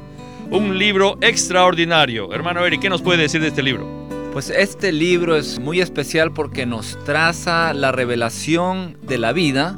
Un 0.52 0.80
libro 0.80 1.16
extraordinario. 1.22 2.34
Hermano 2.34 2.66
Eric, 2.66 2.82
¿qué 2.82 2.90
nos 2.90 3.04
puede 3.04 3.22
decir 3.22 3.40
de 3.40 3.50
este 3.50 3.62
libro? 3.62 3.88
Pues 4.34 4.50
este 4.50 4.92
libro 4.92 5.36
es 5.36 5.60
muy 5.60 5.80
especial 5.80 6.34
porque 6.34 6.66
nos 6.66 6.98
traza 7.06 7.72
la 7.76 7.92
revelación 7.92 8.98
de 9.04 9.20
la 9.20 9.32
vida 9.32 9.78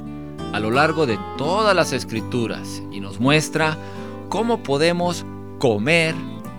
a 0.53 0.61
lo 0.61 0.71
largo 0.71 1.05
de 1.05 1.19
todas 1.37 1.75
las 1.75 1.91
escrituras 1.91 2.81
y 2.89 3.01
nos 3.01 3.19
muestra 3.19 3.77
cómo 4.29 4.63
podemos 4.63 5.25
comer 5.59 6.15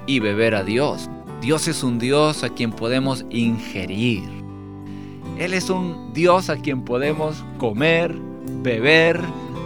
y 0.07 0.21
beber 0.21 0.57
a 0.57 0.63
Dios. 0.63 1.09
Dios 1.41 1.67
es 1.67 1.83
un 1.83 1.99
Dios 1.99 2.45
a 2.45 2.51
quien 2.51 2.71
podemos 2.73 3.25
ingerir. 3.31 4.25
Él 5.39 5.55
es 5.55 5.71
un 5.71 6.13
Dios 6.13 6.51
a 6.51 6.59
quien 6.59 6.85
podemos 6.85 7.43
comer, 7.57 8.15
beber, 8.63 9.19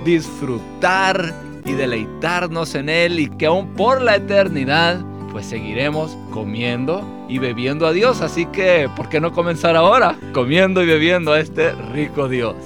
disfrutar 0.05 1.35
y 1.67 1.73
deleitarnos 1.73 2.75
en 2.75 2.89
Él 2.89 3.21
y 3.21 3.29
que 3.29 3.47
aún 3.47 3.75
por 3.75 4.01
la 4.01 4.17
eternidad 4.17 5.05
pues 5.33 5.47
seguiremos 5.47 6.17
comiendo 6.31 7.05
y 7.29 7.39
bebiendo 7.39 7.87
a 7.87 7.93
Dios. 7.93 8.23
Así 8.23 8.47
que, 8.47 8.89
¿por 8.97 9.11
qué 9.11 9.21
no 9.21 9.33
comenzar 9.33 9.77
ahora 9.77 10.17
comiendo 10.33 10.83
y 10.83 10.87
bebiendo 10.87 11.33
a 11.33 11.41
este 11.41 11.73
rico 11.93 12.29
Dios? 12.29 12.57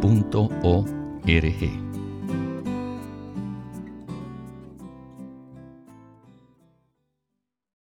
Punto 0.00 0.48
O 0.62 0.84
R 1.26 1.48
E 1.48 1.87